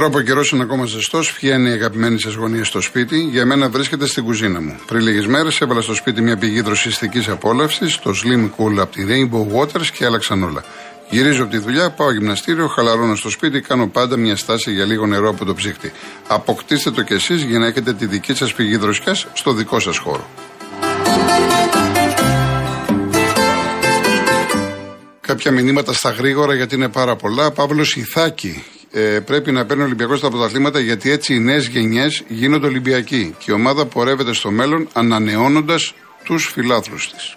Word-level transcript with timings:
Τώρα 0.00 0.12
που 0.12 0.18
ο 0.18 0.22
καιρός 0.22 0.50
είναι 0.50 0.62
ακόμα 0.62 0.84
ζεστός, 0.84 1.34
βγαίνει 1.38 1.70
η 1.70 1.72
αγαπημένη 1.72 2.20
σας 2.20 2.34
γωνία 2.34 2.64
στο 2.64 2.80
σπίτι. 2.80 3.18
Για 3.18 3.46
μένα 3.46 3.68
βρίσκεται 3.68 4.06
στην 4.06 4.24
κουζίνα 4.24 4.60
μου. 4.60 4.80
Πριν 4.86 5.00
λίγες 5.00 5.26
μέρες 5.26 5.60
έβαλα 5.60 5.80
στο 5.80 5.94
σπίτι 5.94 6.22
μια 6.22 6.36
πηγή 6.36 6.60
δροσιστικής 6.60 7.28
απόλαυσης, 7.28 7.98
το 7.98 8.10
Slim 8.10 8.44
Cool 8.44 8.78
από 8.78 8.92
τη 8.92 9.04
Rainbow 9.08 9.56
Waters 9.56 9.86
και 9.86 10.04
άλλαξαν 10.04 10.42
όλα. 10.42 10.64
Γυρίζω 11.10 11.42
από 11.42 11.52
τη 11.52 11.58
δουλειά, 11.58 11.90
πάω 11.90 12.12
γυμναστήριο, 12.12 12.66
χαλαρώνω 12.66 13.14
στο 13.14 13.30
σπίτι, 13.30 13.60
κάνω 13.60 13.88
πάντα 13.88 14.16
μια 14.16 14.36
στάση 14.36 14.72
για 14.72 14.84
λίγο 14.84 15.06
νερό 15.06 15.28
από 15.28 15.44
το 15.44 15.54
ψύχτη. 15.54 15.92
Αποκτήστε 16.26 16.90
το 16.90 17.02
κι 17.02 17.12
εσείς 17.12 17.42
για 17.42 17.58
να 17.58 17.66
έχετε 17.66 17.92
τη 17.92 18.06
δική 18.06 18.34
σας 18.34 18.52
πηγή 18.52 18.76
δροσιάς 18.76 19.26
στο 19.32 19.52
δικό 19.52 19.80
σας 19.80 19.98
χώρο. 19.98 20.28
Κάποια 25.20 25.50
μηνύματα 25.50 25.92
στα 25.92 26.10
γρήγορα 26.10 26.54
γιατί 26.54 26.74
είναι 26.74 26.88
πάρα 26.88 27.16
πολλά. 27.16 27.50
Παύλος 27.50 27.96
Ιθάκη. 27.96 28.64
Ε, 28.92 29.20
πρέπει 29.20 29.52
να 29.52 29.66
παίρνει 29.66 29.82
ο 29.82 29.86
Ολυμπιακός 29.86 30.20
τα 30.20 30.30
πρωταθλήματα 30.30 30.80
γιατί 30.80 31.10
έτσι 31.10 31.34
οι 31.34 31.38
νέες 31.38 31.66
γενιές 31.66 32.22
γίνονται 32.28 32.66
Ολυμπιακοί 32.66 33.34
και 33.38 33.50
η 33.50 33.54
ομάδα 33.54 33.86
πορεύεται 33.86 34.32
στο 34.32 34.50
μέλλον 34.50 34.88
ανανεώνοντας 34.92 35.94
τους 36.24 36.50
φιλάθλους 36.54 37.10
της. 37.12 37.34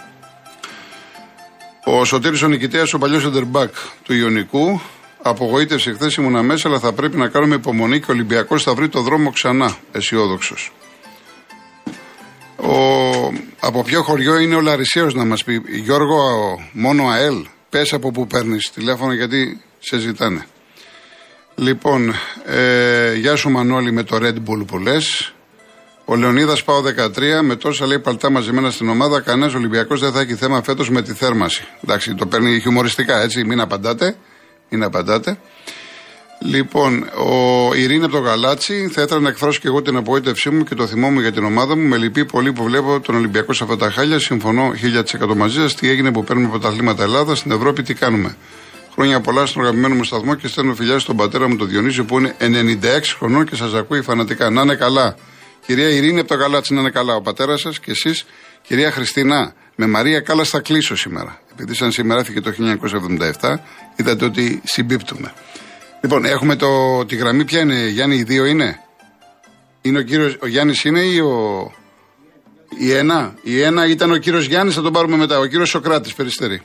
Ο 1.86 2.06
Σωτήρης 2.06 2.42
ο 2.42 2.48
Νικητέας, 2.48 2.94
ο 2.94 2.98
παλιός 2.98 3.26
εντερμπακ 3.26 3.74
του 4.04 4.14
Ιωνικού, 4.14 4.82
απογοήτευσε 5.22 5.94
χθες 5.94 6.16
ήμουνα 6.16 6.44
μέσα, 6.44 6.68
αλλά 6.68 6.80
θα 6.80 6.94
πρέπει 6.94 7.18
να 7.18 7.28
κάνουμε 7.28 7.56
υπομονή 7.56 8.00
και 8.00 8.12
ο 8.12 8.14
Ολυμπιακός 8.14 8.64
θα 8.64 8.74
βρει 8.74 8.90
το 8.90 9.02
δρόμο 9.02 9.32
ξανά. 9.32 9.78
Αισιόδοξος. 9.92 10.72
Ο... 12.56 12.76
Από 13.60 13.84
ποιο 13.84 14.02
χωριό 14.02 14.38
είναι 14.38 14.56
ο 14.56 14.62
Λαρισαίος 14.62 15.14
να 15.14 15.26
μας 15.26 15.44
πει, 15.44 15.62
Γιώργο, 15.68 16.20
μόνο 16.72 17.08
ΑΕΛ. 17.08 17.46
Πες 17.70 17.94
από 17.94 18.12
που 18.12 18.28
παίρνεις 18.28 18.72
τηλέφωνο 18.72 19.14
γιατί 19.14 19.62
σε 19.80 19.98
ζητάνε. 19.98 20.46
Λοιπόν, 21.56 22.14
ε, 22.46 23.14
γεια 23.14 23.36
σου 23.36 23.50
Μανώλη 23.50 23.92
με 23.92 24.04
το 24.04 24.18
Red 24.22 24.36
Bull 24.36 24.66
που 24.68 24.78
λες. 24.78 25.34
Ο 26.06 26.16
Λεωνίδας 26.16 26.64
πάω 26.64 26.82
13 26.82 27.42
με 27.44 27.56
τόσα 27.56 27.86
λέει 27.86 28.00
παλτά 28.00 28.30
μαζεμένα 28.30 28.72
στην 28.72 28.90
ομάδα. 28.90 29.22
Κανένας 29.22 29.54
Ολυμπιακός 29.54 30.00
δεν 30.00 30.12
θα 30.12 30.20
έχει 30.20 30.36
θέμα 30.36 30.64
φέτος 30.64 30.90
με 30.90 31.02
τη 31.02 31.14
θέρμαση. 31.14 31.68
Εντάξει, 31.84 32.16
το 32.16 32.26
παίρνει 32.26 32.60
χιουμοριστικά 32.60 33.22
έτσι, 33.22 33.44
μην 33.44 33.60
απαντάτε. 33.60 34.16
Μην 34.70 34.84
απαντάτε. 34.84 35.38
Λοιπόν, 36.40 37.04
ο 37.04 37.74
Ειρήνη 37.76 38.04
από 38.04 38.14
το 38.14 38.20
Γαλάτσι, 38.20 38.90
θα 38.94 39.02
ήθελα 39.02 39.20
να 39.20 39.30
εκφράσω 39.30 39.60
και 39.60 39.68
εγώ 39.68 39.82
την 39.82 39.96
απογοήτευσή 39.96 40.50
μου 40.50 40.64
και 40.64 40.76
το 40.76 40.88
θυμό 40.88 41.10
μου 41.10 41.20
για 41.20 41.32
την 41.32 41.44
ομάδα 41.44 41.76
μου. 41.76 41.88
Με 41.88 41.98
λυπεί 41.98 42.26
πολύ 42.26 42.54
που 42.54 42.64
βλέπω 42.64 43.00
τον 43.00 43.16
Ολυμπιακό 43.16 43.54
σε 43.54 43.64
αυτά 43.64 43.78
τα 43.78 43.92
χάλια. 43.92 44.20
Συμφωνώ 44.20 44.72
1000% 45.22 45.36
μαζί 45.36 45.60
σας. 45.60 45.76
Τι 45.76 45.90
έγινε 45.90 46.12
που 46.12 46.24
παίρνουμε 46.24 46.50
πρωταθλήματα 46.50 47.04
Ελλάδας 47.04 47.38
στην 47.40 47.52
Ευρώπη, 47.52 47.84
τι 47.84 47.94
κάνουμε. 47.94 48.36
Χρόνια 48.94 49.22
πολλά 49.22 49.46
στον 49.46 49.62
αγαπημένο 49.62 49.96
μου 49.96 50.04
σταθμό 50.04 50.36
και 50.36 50.48
στέλνω 50.48 50.74
φιλιά 50.74 51.00
στον 51.00 51.16
πατέρα 51.16 51.48
μου 51.50 51.56
τον 51.56 51.68
Διονύσιο 51.68 52.06
που 52.06 52.20
είναι 52.20 52.36
96 52.40 52.46
χρονών 53.18 53.46
και 53.46 53.56
σας 53.56 53.74
ακούει 53.74 54.02
φανατικά. 54.02 54.50
Να 54.50 54.62
είναι 54.62 54.76
καλά. 54.76 55.16
Κυρία 55.66 55.90
Ειρήνη 55.90 56.20
από 56.20 56.28
το 56.28 56.36
Γαλάτσι 56.36 56.74
να 56.74 56.80
είναι 56.80 56.90
καλά 56.90 57.16
ο 57.16 57.22
πατέρας 57.22 57.62
σας 57.62 57.80
και 57.80 57.92
εσείς. 57.92 58.26
Κυρία 58.62 58.92
Χριστίνα, 58.92 59.54
με 59.76 59.88
Μαρία 59.88 60.20
Κάλλα 60.20 60.44
θα 60.44 60.60
κλείσω 60.60 60.96
σήμερα. 60.96 61.40
Επειδή 61.52 61.76
σαν 61.76 61.92
σήμερα 61.92 62.20
έφυγε 62.20 62.42
το 62.42 62.54
1977, 63.40 63.60
είδατε 63.96 64.26
ότι 64.26 64.62
συμπίπτουμε. 64.64 65.34
Λοιπόν, 66.02 66.26
έχουμε 66.26 66.56
το, 66.56 67.06
τη 67.06 67.16
γραμμή, 67.16 67.46
ποια 67.46 67.60
είναι, 67.60 67.88
Γιάννη, 67.88 68.16
οι 68.16 68.24
δύο 68.24 68.46
είναι; 68.46 68.80
Είναι 69.82 70.00
ο 70.00 70.02
κύριος, 70.02 70.38
ο 70.42 70.48
Γιάννης 70.48 70.84
είναι 70.84 71.00
ή 71.00 71.20
ο... 71.20 71.72
Η 72.78 72.92
ένα, 72.92 73.36
η 73.42 73.62
ένα 73.62 73.88
ήταν 73.88 74.12
ο 74.12 74.18
κύριος 74.18 74.46
Γιάννης, 74.46 74.76
θα 74.76 74.82
τον 74.82 74.94
πάρουμε 74.94 75.18
μετά. 75.18 75.40
Ο 75.40 75.46
κύριος 75.46 75.70
Σοκράτης, 75.70 76.14
περιστερή. 76.14 76.62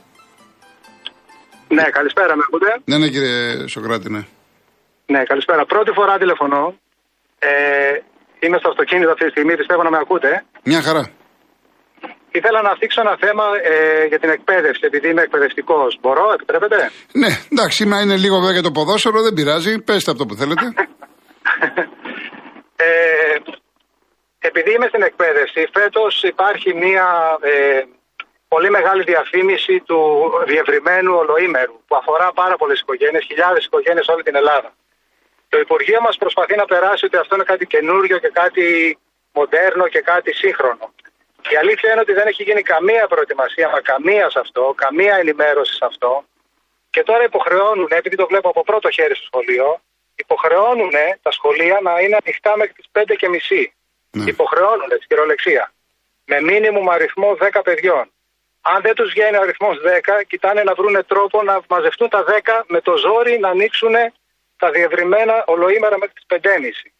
Ναι, 1.77 1.83
καλησπέρα, 1.97 2.35
με 2.35 2.43
ακούτε; 2.47 2.71
Ναι, 2.89 2.97
ναι, 2.97 3.07
κύριε 3.13 3.67
Σοκράτη, 3.67 4.09
ναι. 4.15 4.21
Ναι, 5.13 5.23
καλησπέρα. 5.23 5.65
Πρώτη 5.65 5.91
φορά 5.97 6.17
τηλεφωνώ. 6.17 6.63
Ε, 7.39 7.49
είμαι 8.39 8.57
στο 8.57 8.69
αυτοκίνητο 8.69 9.11
αυτή 9.11 9.23
τη 9.25 9.29
στιγμή, 9.29 9.55
πιστεύω 9.55 9.83
να 9.83 9.89
με 9.89 9.97
ακούτε. 9.97 10.43
Μια 10.63 10.81
χαρά. 10.81 11.03
Ήθελα 12.31 12.61
να 12.61 12.75
θίξω 12.79 13.01
ένα 13.01 13.15
θέμα 13.23 13.43
ε, 13.71 14.05
για 14.05 14.19
την 14.19 14.29
εκπαίδευση, 14.29 14.81
επειδή 14.83 15.07
είμαι 15.09 15.21
εκπαιδευτικός. 15.21 15.97
Μπορώ, 16.01 16.25
επιτρέπετε; 16.33 16.77
Ναι, 17.21 17.31
εντάξει, 17.51 17.75
σήμερα 17.81 18.01
είναι 18.01 18.17
λίγο 18.17 18.35
βέβαια 18.39 18.53
για 18.57 18.61
το 18.67 18.71
ποδόσφαιρο, 18.71 19.21
δεν 19.21 19.33
πειράζει. 19.33 19.79
Πέστε 19.87 20.11
αυτό 20.11 20.25
που 20.25 20.35
θέλετε. 20.35 20.65
ε, 22.85 22.87
επειδή 24.39 24.71
είμαι 24.73 24.87
στην 24.87 25.01
εκπαίδευση, 25.09 25.61
φέτος 25.73 26.23
υπάρχει 26.23 26.73
μία 26.73 27.05
ε, 27.41 27.83
πολύ 28.53 28.69
μεγάλη 28.69 29.03
διαφήμιση 29.03 29.79
του 29.79 29.99
διευρυμένου 30.45 31.15
ολοήμερου 31.15 31.81
που 31.87 31.95
αφορά 31.95 32.31
πάρα 32.33 32.55
πολλές 32.55 32.79
οικογένειες, 32.79 33.25
χιλιάδες 33.25 33.65
οικογένειες 33.65 34.07
όλη 34.07 34.23
την 34.23 34.35
Ελλάδα. 34.35 34.73
Το 35.49 35.59
Υπουργείο 35.59 36.01
μας 36.01 36.17
προσπαθεί 36.17 36.55
να 36.55 36.65
περάσει 36.65 37.05
ότι 37.05 37.17
αυτό 37.17 37.35
είναι 37.35 37.43
κάτι 37.43 37.65
καινούριο 37.67 38.17
και 38.17 38.29
κάτι 38.33 38.97
μοντέρνο 39.31 39.87
και 39.87 40.01
κάτι 40.01 40.33
σύγχρονο. 40.33 40.93
Η 41.49 41.55
αλήθεια 41.55 41.91
είναι 41.91 42.01
ότι 42.01 42.13
δεν 42.13 42.27
έχει 42.27 42.43
γίνει 42.43 42.61
καμία 42.61 43.07
προετοιμασία, 43.07 43.69
μα 43.69 43.81
καμία 43.81 44.29
σε 44.29 44.39
αυτό, 44.39 44.73
καμία 44.77 45.15
ενημέρωση 45.15 45.73
σε 45.73 45.85
αυτό. 45.85 46.23
Και 46.89 47.03
τώρα 47.03 47.23
υποχρεώνουν, 47.23 47.87
επειδή 47.89 48.15
το 48.15 48.27
βλέπω 48.27 48.49
από 48.49 48.63
πρώτο 48.63 48.89
χέρι 48.89 49.15
στο 49.15 49.25
σχολείο, 49.25 49.81
υποχρεώνουν 50.15 50.91
τα 51.21 51.31
σχολεία 51.31 51.79
να 51.81 51.99
είναι 51.99 52.17
ανοιχτά 52.23 52.57
μέχρι 52.57 52.73
τις 52.73 52.85
5 52.91 53.15
και 53.17 53.29
μισή. 53.29 53.73
Ναι. 54.11 54.29
Υποχρεώνουν 54.29 54.87
της 54.89 55.05
χειρολεξία. 55.07 55.71
Με 56.25 56.41
μήνυμου 56.41 56.91
αριθμό 56.91 57.37
10 57.39 57.61
παιδιών. 57.63 58.11
Αν 58.61 58.81
δεν 58.81 58.95
τους 58.95 59.09
βγαίνει 59.09 59.37
ο 59.37 59.41
αριθμός 59.41 59.77
10, 59.83 60.23
κοιτάνε 60.27 60.63
να 60.63 60.73
βρουν 60.73 61.05
τρόπο 61.07 61.43
να 61.43 61.61
μαζευτούν 61.69 62.09
τα 62.09 62.23
10 62.27 62.63
με 62.67 62.81
το 62.81 62.97
ζόρι 62.97 63.39
να 63.39 63.49
ανοίξουν 63.49 63.95
τα 64.57 64.71
διευρυμένα 64.71 65.43
ολοήμερα 65.47 65.97
μέχρι 65.97 66.13
τις 66.13 66.25
5.30. 66.27 66.91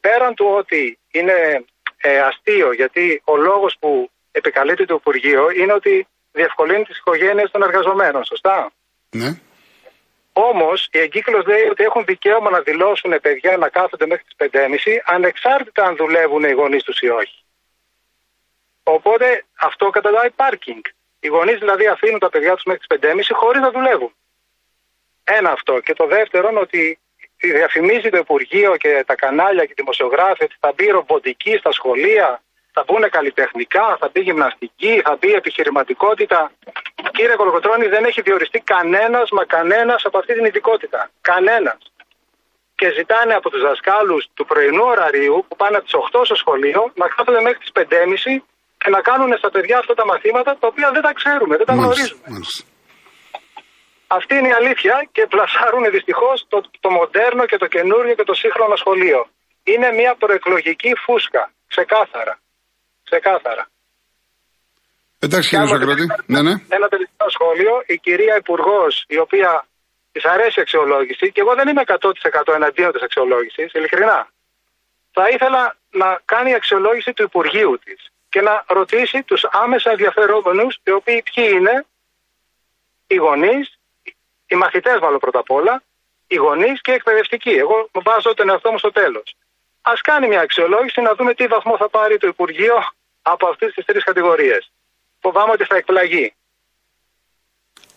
Πέραν 0.00 0.34
του 0.34 0.46
ότι 0.58 0.98
είναι 1.10 1.64
ε, 2.00 2.18
αστείο, 2.18 2.72
γιατί 2.72 3.22
ο 3.24 3.36
λόγος 3.36 3.76
που 3.80 4.10
επικαλείται 4.32 4.84
το 4.84 4.94
Υπουργείο 4.94 5.50
είναι 5.50 5.72
ότι 5.72 6.06
διευκολύνει 6.32 6.84
τις 6.84 6.98
οικογένειες 6.98 7.50
των 7.50 7.62
εργαζομένων, 7.62 8.24
σωστά; 8.24 8.72
Ναι. 9.10 9.40
Όμως 10.32 10.88
η 10.92 10.98
εγκύκλος 10.98 11.46
λέει 11.46 11.68
ότι 11.70 11.84
έχουν 11.84 12.04
δικαίωμα 12.04 12.50
να 12.50 12.60
δηλώσουν 12.60 13.20
παιδιά 13.20 13.56
να 13.56 13.68
κάθονται 13.68 14.06
μέχρι 14.06 14.24
τις 14.24 14.50
5.30 14.52 14.68
ανεξάρτητα 15.04 15.84
αν 15.84 15.96
δουλεύουν 15.96 16.44
οι 16.44 16.52
γονείς 16.52 16.82
τους 16.82 17.00
ή 17.00 17.08
όχι. 17.08 17.44
Οπότε 18.82 19.44
αυτό 19.60 19.90
καταδάει 19.90 20.30
πάρκινγκ. 20.30 20.82
Οι 21.20 21.28
γονείς 21.28 21.58
δηλαδή 21.58 21.86
αφήνουν 21.86 22.18
τα 22.18 22.28
παιδιά 22.28 22.54
τους 22.54 22.64
μέχρι 22.64 22.86
τις 22.86 22.98
5.30 23.00 23.20
χωρίς 23.32 23.60
να 23.60 23.70
δουλεύουν. 23.70 24.14
Ένα 25.24 25.50
αυτό. 25.50 25.80
Και 25.80 25.94
το 25.94 26.06
δεύτερο 26.06 26.48
είναι 26.48 26.60
ότι 26.60 26.98
διαφημίζει 27.36 28.08
το 28.08 28.16
Υπουργείο 28.16 28.76
και 28.76 29.04
τα 29.06 29.14
κανάλια 29.14 29.64
και 29.64 29.72
οι 29.72 29.76
δημοσιογράφοι 29.76 30.44
ότι 30.44 30.56
θα 30.60 30.72
μπει 30.74 30.86
ρομποτική 30.86 31.56
στα 31.56 31.72
σχολεία, 31.72 32.42
θα 32.72 32.84
μπουν 32.86 33.10
καλλιτεχνικά, 33.10 33.96
θα 34.00 34.08
μπει 34.12 34.20
γυμναστική, 34.20 35.00
θα 35.04 35.16
μπει 35.20 35.32
επιχειρηματικότητα. 35.32 36.52
Κύριε 37.10 37.36
Κολοκοτρώνη, 37.36 37.86
δεν 37.86 38.04
έχει 38.04 38.20
διοριστεί 38.20 38.60
κανένας 38.60 39.30
μα 39.30 39.44
κανένας 39.44 40.04
από 40.04 40.18
αυτή 40.18 40.34
την 40.34 40.44
ειδικότητα. 40.44 41.10
Κανένας. 41.20 41.78
Και 42.74 42.92
ζητάνε 42.92 43.34
από 43.34 43.50
τους 43.50 43.62
δασκάλους 43.62 44.28
του 44.34 44.44
πρωινού 44.44 44.84
ωραρίου 44.84 45.44
που 45.48 45.56
πάνε 45.56 45.76
από 45.76 45.84
τις 45.84 45.94
8 45.94 46.24
στο 46.24 46.34
σχολείο 46.34 46.92
να 46.94 47.08
κάθονται 47.08 47.40
μέχρι 47.40 47.58
τις 47.58 47.72
5.30 47.74 48.42
και 48.82 48.90
να 48.96 49.00
κάνουν 49.08 49.30
στα 49.42 49.50
παιδιά 49.54 49.76
αυτά 49.82 49.94
τα 50.00 50.04
μαθήματα 50.10 50.50
τα 50.60 50.66
οποία 50.72 50.88
δεν 50.96 51.02
τα 51.06 51.12
ξέρουμε, 51.20 51.54
δεν 51.60 51.66
τα 51.70 51.74
γνωρίζουμε. 51.78 52.26
Αυτή 54.18 54.32
είναι 54.38 54.50
η 54.54 54.56
αλήθεια 54.60 54.94
και 55.14 55.22
πλασάρουν 55.32 55.84
δυστυχώς 55.96 56.36
το, 56.52 56.58
το 56.84 56.90
μοντέρνο 56.98 57.42
και 57.50 57.58
το 57.62 57.68
καινούριο 57.74 58.14
και 58.18 58.26
το 58.30 58.34
σύγχρονο 58.42 58.76
σχολείο. 58.82 59.20
Είναι 59.72 59.88
μια 60.00 60.12
προεκλογική 60.22 60.92
φούσκα. 61.04 61.42
Ξεκάθαρα. 61.72 62.34
Ξεκάθαρα. 63.08 63.64
Εντάξει 65.24 65.48
κύριε 65.50 65.66
Σοκράτη. 65.72 66.06
Ναι, 66.32 66.40
ναι. 66.46 66.54
Ένα 66.76 66.88
τελευταίο 66.94 67.28
σχόλιο. 67.36 67.74
Η 67.94 67.96
κυρία 68.06 68.34
Υπουργός, 68.42 68.92
η 69.16 69.18
οποία 69.24 69.50
της 70.12 70.24
αρέσει 70.24 70.58
η 70.60 70.62
αξιολόγηση, 70.66 71.24
και 71.34 71.40
εγώ 71.44 71.52
δεν 71.58 71.66
είμαι 71.68 71.82
100% 71.86 72.54
εναντίον 72.58 72.90
της 72.92 73.02
αξιολόγησης, 73.02 73.68
ειλικρινά. 73.76 74.20
Θα 75.16 75.24
ήθελα 75.34 75.62
να 76.02 76.08
κάνει 76.32 76.54
αξιολόγηση 76.54 77.12
του 77.16 77.22
Υπουργείου 77.22 77.74
της 77.84 78.00
και 78.30 78.40
να 78.40 78.64
ρωτήσει 78.68 79.22
τους 79.22 79.44
άμεσα 79.50 79.90
ενδιαφερόμενους, 79.90 80.80
οι 80.84 80.90
οποίοι 80.90 81.22
ποιοι 81.22 81.48
είναι, 81.52 81.86
οι 83.06 83.14
γονείς, 83.14 83.78
οι 84.46 84.54
μαθητές 84.54 85.00
μάλλον 85.00 85.18
πρώτα 85.18 85.38
απ' 85.38 85.50
όλα, 85.50 85.82
οι 86.26 86.36
γονείς 86.36 86.80
και 86.80 86.90
οι 86.90 86.94
εκπαιδευτικοί. 86.94 87.50
Εγώ 87.50 87.88
βάζω 87.92 88.34
τον 88.34 88.48
εαυτό 88.48 88.70
μου 88.70 88.78
στο 88.78 88.92
τέλος. 88.92 89.36
Ας 89.82 90.00
κάνει 90.00 90.28
μια 90.28 90.40
αξιολόγηση 90.40 91.00
να 91.00 91.14
δούμε 91.14 91.34
τι 91.34 91.46
βαθμό 91.46 91.76
θα 91.76 91.88
πάρει 91.88 92.18
το 92.18 92.26
Υπουργείο 92.26 92.74
από 93.22 93.48
αυτές 93.48 93.74
τις 93.74 93.84
τρεις 93.84 94.04
κατηγορίες. 94.04 94.70
Φοβάμαι 95.20 95.52
ότι 95.52 95.64
θα 95.64 95.76
εκπλαγεί. 95.76 96.34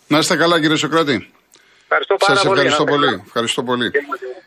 Να 0.07 0.17
είστε 0.17 0.35
καλά 0.35 0.59
κύριε 0.59 0.75
Σοκράτη. 0.75 1.32
Ευχαριστώ 1.93 2.15
πάρα 2.15 2.35
Σας 2.35 2.45
ευχαριστώ 2.45 2.83
πολύ. 2.83 3.21
Ευχαριστώ 3.25 3.63
πολύ. 3.63 3.91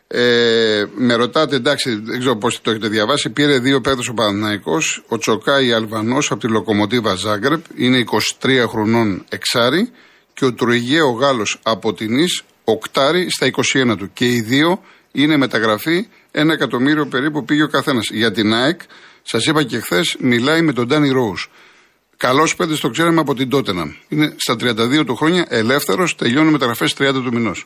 Ε, 0.09 0.85
με 0.95 1.15
ρωτάτε, 1.15 1.57
εντάξει, 1.57 2.01
δεν 2.05 2.19
ξέρω 2.19 2.37
πώς 2.37 2.61
το 2.61 2.71
έχετε 2.71 2.89
διαβάσει. 2.89 3.31
Πήρε 3.31 3.59
δύο 3.59 3.81
παίδου 3.81 4.03
ο 4.11 4.15
Παναναϊκό. 4.15 4.79
Ο 5.09 5.19
Τσοκάη 5.19 5.73
Αλβανός 5.73 6.31
από 6.31 6.41
τη 6.41 6.49
Λοκομοτίβα 6.49 7.15
Ζάγκρεπ. 7.15 7.65
Είναι 7.75 8.05
23 8.41 8.65
χρονών 8.69 9.25
εξάρι. 9.29 9.93
Και 10.33 10.45
ο 10.45 10.55
Τρογέ 10.55 11.01
ο 11.01 11.11
Γάλλος 11.11 11.61
από 11.63 11.95
την 11.95 12.19
Ις, 12.19 12.43
οκτάρι 12.65 13.31
στα 13.31 13.47
21 13.47 13.97
του. 13.97 14.11
Και 14.13 14.25
οι 14.25 14.41
δύο 14.41 14.83
είναι 15.13 15.37
μεταγραφή. 15.37 16.09
Ένα 16.31 16.53
εκατομμύριο 16.53 17.07
περίπου 17.07 17.45
πήγε 17.45 17.63
ο 17.63 17.69
καθένας. 17.69 18.09
Για 18.11 18.33
την 18.33 18.55
ΑΕΚ, 18.55 18.81
σας 19.23 19.47
είπα 19.47 19.63
και 19.63 19.81
χθες, 19.81 20.17
μιλάει 20.19 20.63
με 20.63 20.73
τον 20.73 20.87
Ντάνι 20.87 21.11
Ρόους. 21.11 21.51
Καλός 22.17 22.57
παιδί 22.57 22.79
το 22.81 22.89
ξέραμε 22.89 23.21
από 23.21 23.35
την 23.35 23.51
Τότεναμ. 23.51 23.91
Είναι 24.09 24.35
στα 24.37 24.55
32 24.55 25.05
του 25.07 25.15
χρόνια 25.17 25.47
ελεύθερος, 25.49 26.15
τελειώνει 26.15 26.51
μεταγραφές 26.51 26.95
30 26.99 27.13
του 27.13 27.33
μηνός. 27.33 27.65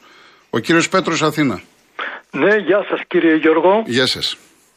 Ο 0.50 0.58
κύριος 0.58 0.88
Πέτρος 0.88 1.22
Αθήνα. 1.22 1.60
Ναι, 2.30 2.54
γεια 2.56 2.84
σας 2.88 3.00
κύριε 3.06 3.34
Γιώργο. 3.36 3.82
Γεια 3.86 4.06
σας. 4.06 4.36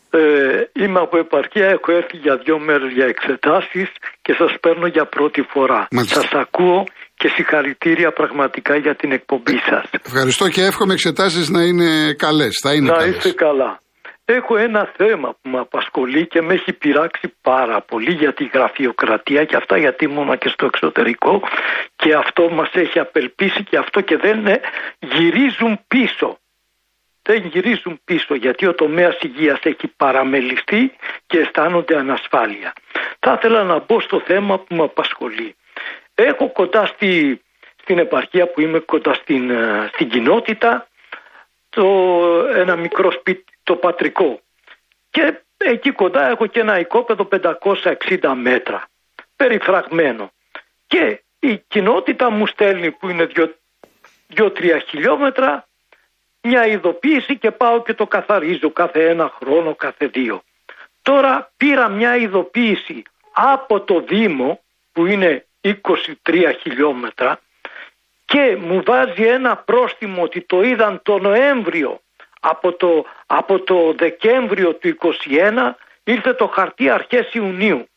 Ε, 0.09 0.83
είμαι 0.83 0.99
από 0.99 1.17
επαρχία, 1.17 1.67
έχω 1.67 1.91
έρθει 1.91 2.17
για 2.17 2.35
δύο 2.45 2.59
μέρες 2.59 2.91
για 2.93 3.05
εξετάσεις 3.05 3.89
και 4.21 4.33
σας 4.37 4.51
παίρνω 4.61 4.87
για 4.87 5.05
πρώτη 5.05 5.41
φορά. 5.53 5.87
Μάλιστα. 5.91 6.21
Σας 6.21 6.29
ακούω 6.33 6.83
και 7.15 7.27
συγχαρητήρια 7.35 8.11
πραγματικά 8.11 8.75
για 8.75 8.95
την 8.95 9.11
εκπομπή 9.11 9.57
σας. 9.69 9.85
Ευχαριστώ 10.05 10.49
και 10.49 10.61
εύχομαι 10.63 10.93
εξετάσεις 10.93 11.49
να 11.49 11.61
είναι 11.63 12.13
καλές. 12.13 12.59
Θα 12.63 12.73
είναι 12.73 12.89
Να 12.91 12.97
καλές. 12.97 13.15
είστε 13.15 13.31
καλά. 13.31 13.81
Έχω 14.25 14.57
ένα 14.57 14.91
θέμα 14.95 15.35
που 15.41 15.49
με 15.49 15.59
απασχολεί 15.59 16.27
και 16.27 16.41
με 16.41 16.53
έχει 16.53 16.73
πειράξει 16.73 17.33
πάρα 17.41 17.81
πολύ 17.81 18.11
για 18.11 18.33
τη 18.33 18.49
γραφειοκρατία 18.53 19.45
και 19.45 19.55
αυτά 19.55 19.77
γιατί 19.77 20.05
ήμουν 20.05 20.37
και 20.37 20.49
στο 20.49 20.65
εξωτερικό 20.65 21.41
και 21.95 22.13
αυτό 22.13 22.49
μας 22.49 22.69
έχει 22.73 22.99
απελπίσει 22.99 23.63
και 23.63 23.77
αυτό 23.77 24.01
και 24.01 24.17
δεν 24.17 24.47
ε, 24.47 24.59
γυρίζουν 24.99 25.79
πίσω. 25.87 26.37
Δεν 27.21 27.45
γυρίζουν 27.45 27.99
πίσω 28.05 28.35
γιατί 28.35 28.65
ο 28.65 28.73
τομέας 28.73 29.17
υγείας 29.21 29.59
έχει 29.63 29.87
παραμεληστεί 29.87 30.91
και 31.25 31.39
αισθάνονται 31.39 31.97
ανασφάλεια. 31.97 32.73
Θα 33.19 33.33
ήθελα 33.37 33.63
να 33.63 33.79
μπω 33.79 33.99
στο 33.99 34.19
θέμα 34.19 34.59
που 34.59 34.75
με 34.75 34.83
απασχολεί. 34.83 35.55
Έχω 36.15 36.51
κοντά 36.51 36.85
στη, 36.85 37.41
στην 37.81 37.97
επαρχία 37.97 38.47
που 38.47 38.61
είμαι 38.61 38.79
κοντά 38.79 39.13
στην, 39.13 39.49
ε, 39.49 39.89
στην 39.93 40.09
κοινότητα 40.09 40.87
το, 41.73 41.85
ένα 42.55 42.75
μικρό 42.75 43.11
σπίτι, 43.11 43.53
το 43.63 43.75
πατρικό. 43.75 44.39
Και 45.09 45.41
εκεί 45.57 45.91
κοντά 45.91 46.29
έχω 46.29 46.45
και 46.45 46.59
ένα 46.59 46.79
οικόπεδο 46.79 47.27
560 47.31 48.33
μέτρα, 48.35 48.87
περιφραγμένο. 49.35 50.31
Και 50.87 51.23
η 51.39 51.57
κοινότητα 51.57 52.29
μου 52.29 52.47
στέλνει 52.47 52.91
που 52.91 53.09
είναι 53.09 53.27
2-3 54.35 54.49
χιλιόμετρα 54.87 55.67
μια 56.41 56.67
ειδοποίηση 56.67 57.37
και 57.37 57.51
πάω 57.51 57.83
και 57.83 57.93
το 57.93 58.07
καθαρίζω 58.07 58.71
κάθε 58.71 59.09
ένα 59.09 59.33
χρόνο, 59.39 59.75
κάθε 59.75 60.07
δύο. 60.07 60.41
Τώρα 61.01 61.51
πήρα 61.57 61.89
μια 61.89 62.15
ειδοποίηση 62.15 63.03
από 63.31 63.81
το 63.81 63.99
Δήμο 63.99 64.63
που 64.91 65.05
είναι 65.05 65.45
23 65.61 66.53
χιλιόμετρα 66.61 67.39
και 68.33 68.57
μου 68.67 68.81
βάζει 68.85 69.23
ένα 69.37 69.55
πρόστιμο 69.69 70.21
ότι 70.23 70.41
το 70.45 70.61
είδαν 70.61 70.99
το 71.03 71.17
Νοέμβριο 71.17 71.99
από 72.39 72.71
το, 72.81 73.05
από 73.25 73.59
το 73.63 73.75
Δεκέμβριο 73.97 74.73
του 74.73 74.89
21 74.99 75.73
ήρθε 76.03 76.33
το 76.33 76.47
χαρτί 76.55 76.89
αρχές 76.89 77.33
Ιουνίου 77.33 77.87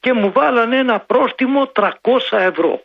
και 0.00 0.12
μου 0.12 0.32
βάλανε 0.32 0.76
ένα 0.78 1.00
πρόστιμο 1.00 1.70
300 1.74 1.88
ευρώ 2.30 2.82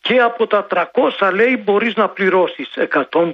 και 0.00 0.16
από 0.20 0.46
τα 0.46 0.66
300 0.70 1.32
λέει 1.34 1.62
μπορείς 1.64 1.94
να 1.94 2.08
πληρώσεις 2.08 2.68
150 2.76 3.30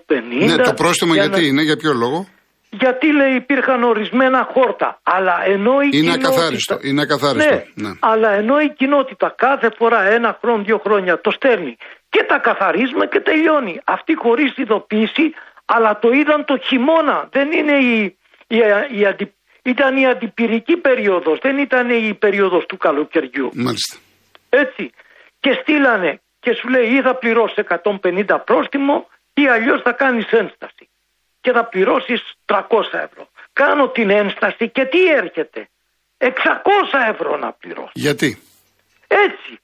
Ναι, 0.46 0.56
το 0.56 0.74
πρόστιμο 0.74 1.12
για 1.12 1.22
γιατί 1.24 1.40
να- 1.40 1.46
είναι, 1.46 1.62
για 1.62 1.76
ποιο 1.76 1.92
λόγο; 1.92 2.26
γιατί 2.70 3.12
λέει 3.12 3.34
υπήρχαν 3.34 3.82
ορισμένα 3.82 4.48
χόρτα. 4.52 5.00
Αλλά 5.02 5.34
ενώ 5.44 5.72
η 5.80 5.88
Είναι 5.92 6.00
κοινότητα... 6.00 6.28
ακαθάριστο, 6.28 6.78
είναι 6.82 7.02
ακαθάριστο, 7.02 7.54
Ναι, 7.54 7.88
ναι. 7.88 7.94
αλλά 8.00 8.30
ενώ 8.32 8.60
η 8.60 8.68
κοινότητα 8.80 9.34
κάθε 9.36 9.68
φορά 9.78 10.00
ένα 10.10 10.38
χρόνο, 10.40 10.62
δύο 10.62 10.78
χρόνια 10.84 11.20
το 11.20 11.30
στέλνει 11.30 11.76
και 12.10 12.22
τα 12.28 12.38
καθαρίζουμε 12.38 13.06
και 13.06 13.20
τελειώνει. 13.20 13.80
Αυτή 13.84 14.14
χωρίς 14.14 14.56
ειδοποίηση, 14.56 15.34
αλλά 15.64 15.98
το 15.98 16.10
είδαν 16.10 16.44
το 16.44 16.58
χειμώνα. 16.58 17.28
Δεν 17.32 17.52
είναι 17.52 17.72
η, 17.72 18.16
η, 18.46 18.56
η 18.98 19.06
αντι- 19.06 19.34
ήταν 19.62 19.96
η 19.96 20.06
αντιπυρική 20.06 20.76
περίοδος, 20.76 21.38
δεν 21.42 21.58
ήταν 21.58 21.90
η 21.90 22.14
περίοδος 22.14 22.66
του 22.66 22.76
καλοκαιριού. 22.76 23.50
Μάλιστα. 23.54 23.96
Έτσι. 24.50 24.90
Και 25.40 25.52
στείλανε 25.60 26.20
και 26.40 26.54
σου 26.54 26.68
λέει 26.68 26.86
ή 26.96 27.00
θα 27.02 27.14
πληρώσεις 27.14 27.64
150 27.82 28.38
πρόστιμο 28.44 29.08
ή 29.34 29.48
αλλιώς 29.48 29.82
θα 29.82 29.92
κάνεις 29.92 30.30
ένσταση. 30.30 30.88
Και 31.40 31.52
θα 31.52 31.64
πληρώσεις 31.64 32.20
300 32.46 32.58
ευρώ. 32.92 33.28
Κάνω 33.52 33.88
την 33.88 34.10
ένσταση 34.10 34.68
και 34.68 34.84
τι 34.84 35.06
έρχεται. 35.06 35.68
600 36.18 36.28
ευρώ 37.12 37.36
να 37.36 37.52
πληρώσω. 37.52 37.92
Γιατί; 37.94 38.38
Έτσι. 39.06 39.60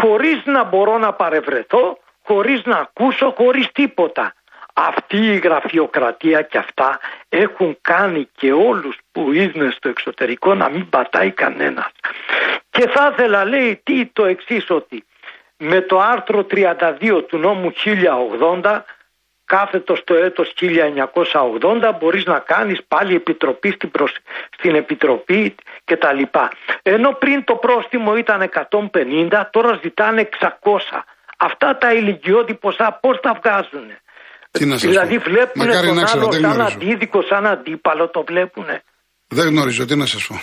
Χωρίς 0.00 0.42
να 0.44 0.64
μπορώ 0.64 0.98
να 0.98 1.12
παρευρεθώ, 1.12 1.98
χωρίς 2.22 2.64
να 2.64 2.76
ακούσω, 2.76 3.34
χωρίς 3.36 3.72
τίποτα. 3.72 4.34
Αυτή 4.72 5.16
η 5.16 5.36
γραφειοκρατία 5.36 6.42
και 6.42 6.58
αυτά 6.58 7.00
έχουν 7.28 7.78
κάνει 7.80 8.28
και 8.36 8.52
όλους 8.52 8.98
που 9.12 9.32
είναι 9.32 9.70
στο 9.70 9.88
εξωτερικό 9.88 10.54
να 10.54 10.68
μην 10.68 10.88
πατάει 10.88 11.30
κανένας. 11.30 11.90
Και 12.70 12.88
θα 12.88 13.10
ήθελα 13.12 13.44
λέει 13.44 13.80
τι 13.82 14.06
το 14.06 14.24
εξής 14.24 14.70
ότι 14.70 15.04
με 15.56 15.80
το 15.80 16.00
άρθρο 16.00 16.46
32 16.50 17.24
του 17.28 17.38
νόμου 17.38 17.72
1080 18.62 18.80
κάθετο 19.44 19.94
στο 19.96 20.14
έτος 20.14 20.52
1980 20.60 21.98
μπορείς 21.98 22.24
να 22.24 22.38
κάνεις 22.38 22.78
πάλι 22.88 23.14
επιτροπή 23.14 23.70
στην, 23.70 23.90
προσ- 23.90 24.22
στην 24.58 24.74
επιτροπή 24.74 25.54
και 25.84 25.96
τα 25.96 26.12
λοιπά. 26.12 26.50
Ενώ 26.82 27.10
πριν 27.22 27.44
το 27.44 27.54
πρόστιμο 27.54 28.16
ήταν 28.16 28.40
150 28.42 29.42
τώρα 29.50 29.78
ζητάνε 29.82 30.28
600. 30.40 30.48
Αυτά 31.38 31.76
τα 31.80 31.92
ηλικιώδη 31.92 32.54
ποσά 32.54 32.98
πώς 33.02 33.16
τα 33.22 33.32
βγάζουν. 33.42 33.86
Τι 34.50 34.64
να 34.66 34.76
σας 34.78 34.90
δηλαδή 34.90 35.16
πω. 35.16 35.22
βλέπουν 35.30 35.66
Μακάρι 35.66 35.86
τον 35.86 35.96
να 35.96 36.02
ξέρω, 36.02 36.20
άλλο 36.22 36.30
δεν 36.32 36.40
σαν 36.40 36.52
γνωρίζω. 36.52 36.76
αντίδικο, 36.76 37.22
σαν 37.22 37.46
αντίπαλο 37.46 38.08
το 38.10 38.24
βλέπουνε; 38.28 38.82
Δεν 39.28 39.46
γνωρίζω, 39.48 39.84
τι 39.86 39.96
να 39.96 40.06
σας 40.06 40.26
πω. 40.26 40.34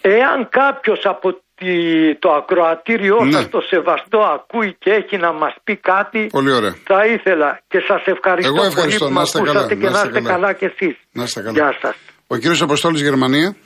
Εάν 0.00 0.48
κάποιος 0.48 1.00
από 1.04 1.32
τη- 1.32 1.40
το 2.18 2.32
ακροατήριό 2.32 3.24
Ναι. 3.24 3.32
σας 3.32 3.48
το 3.48 3.60
σεβαστό 3.60 4.18
ακούει 4.18 4.76
και 4.78 4.90
έχει 4.90 5.16
να 5.16 5.32
μας 5.32 5.54
πει 5.64 5.76
κάτι 5.76 6.26
Πολύ 6.32 6.52
ωραία. 6.52 6.74
θα 6.84 7.06
ήθελα 7.06 7.60
και 7.68 7.78
σας 7.88 8.02
ευχαριστώ, 8.06 8.52
Εγώ 8.54 8.64
ευχαριστώ. 8.64 9.04
πολύ 9.04 9.12
που 9.12 9.14
Να 9.14 9.20
με 9.20 9.22
είστε 9.22 9.38
ακούσατε 9.38 9.74
καλά. 9.74 9.82
και 9.82 9.88
να 9.88 10.18
είστε 10.18 10.32
καλά. 10.32 10.52
κι 10.52 10.64
εσείς. 10.64 10.96
Να 11.12 11.22
είστε 11.22 11.40
καλά. 11.42 11.52
Γεια 11.58 11.78
σας. 11.80 11.96
Ο 12.26 12.36
κύριος 12.36 12.62
Αποστόλης 12.62 13.00
Γερμανία. 13.02 13.56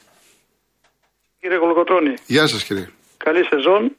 Κύριε 1.40 1.58
Κολοκοτρώνη, 1.58 2.14
Γεια 2.26 2.46
σας 2.46 2.64
κύριε. 2.64 2.88
καλή 3.16 3.44
σεζόν 3.44 3.96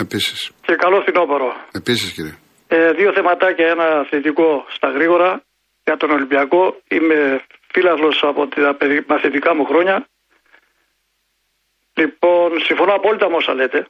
Επίσης. 0.00 0.50
και 0.66 0.74
καλό 0.74 1.00
φθινόπωρο. 1.00 1.48
Επίσης 1.72 2.12
κύριε. 2.12 2.34
Ε, 2.68 2.92
δύο 2.92 3.12
θεματάκια, 3.12 3.66
ένα 3.68 4.06
θετικό 4.10 4.64
στα 4.76 4.88
γρήγορα 4.90 5.42
για 5.84 5.96
τον 5.96 6.10
Ολυμπιακό. 6.10 6.62
Είμαι 6.88 7.40
φίλαθλος 7.72 8.20
από 8.30 8.46
τα 8.48 8.74
παιδι- 8.78 9.08
μαθητικά 9.08 9.54
μου 9.54 9.64
χρόνια. 9.64 10.06
Λοιπόν, 11.98 12.60
συμφωνώ 12.60 12.94
απόλυτα 12.94 13.28
με 13.30 13.36
όσα 13.36 13.54
λέτε. 13.54 13.86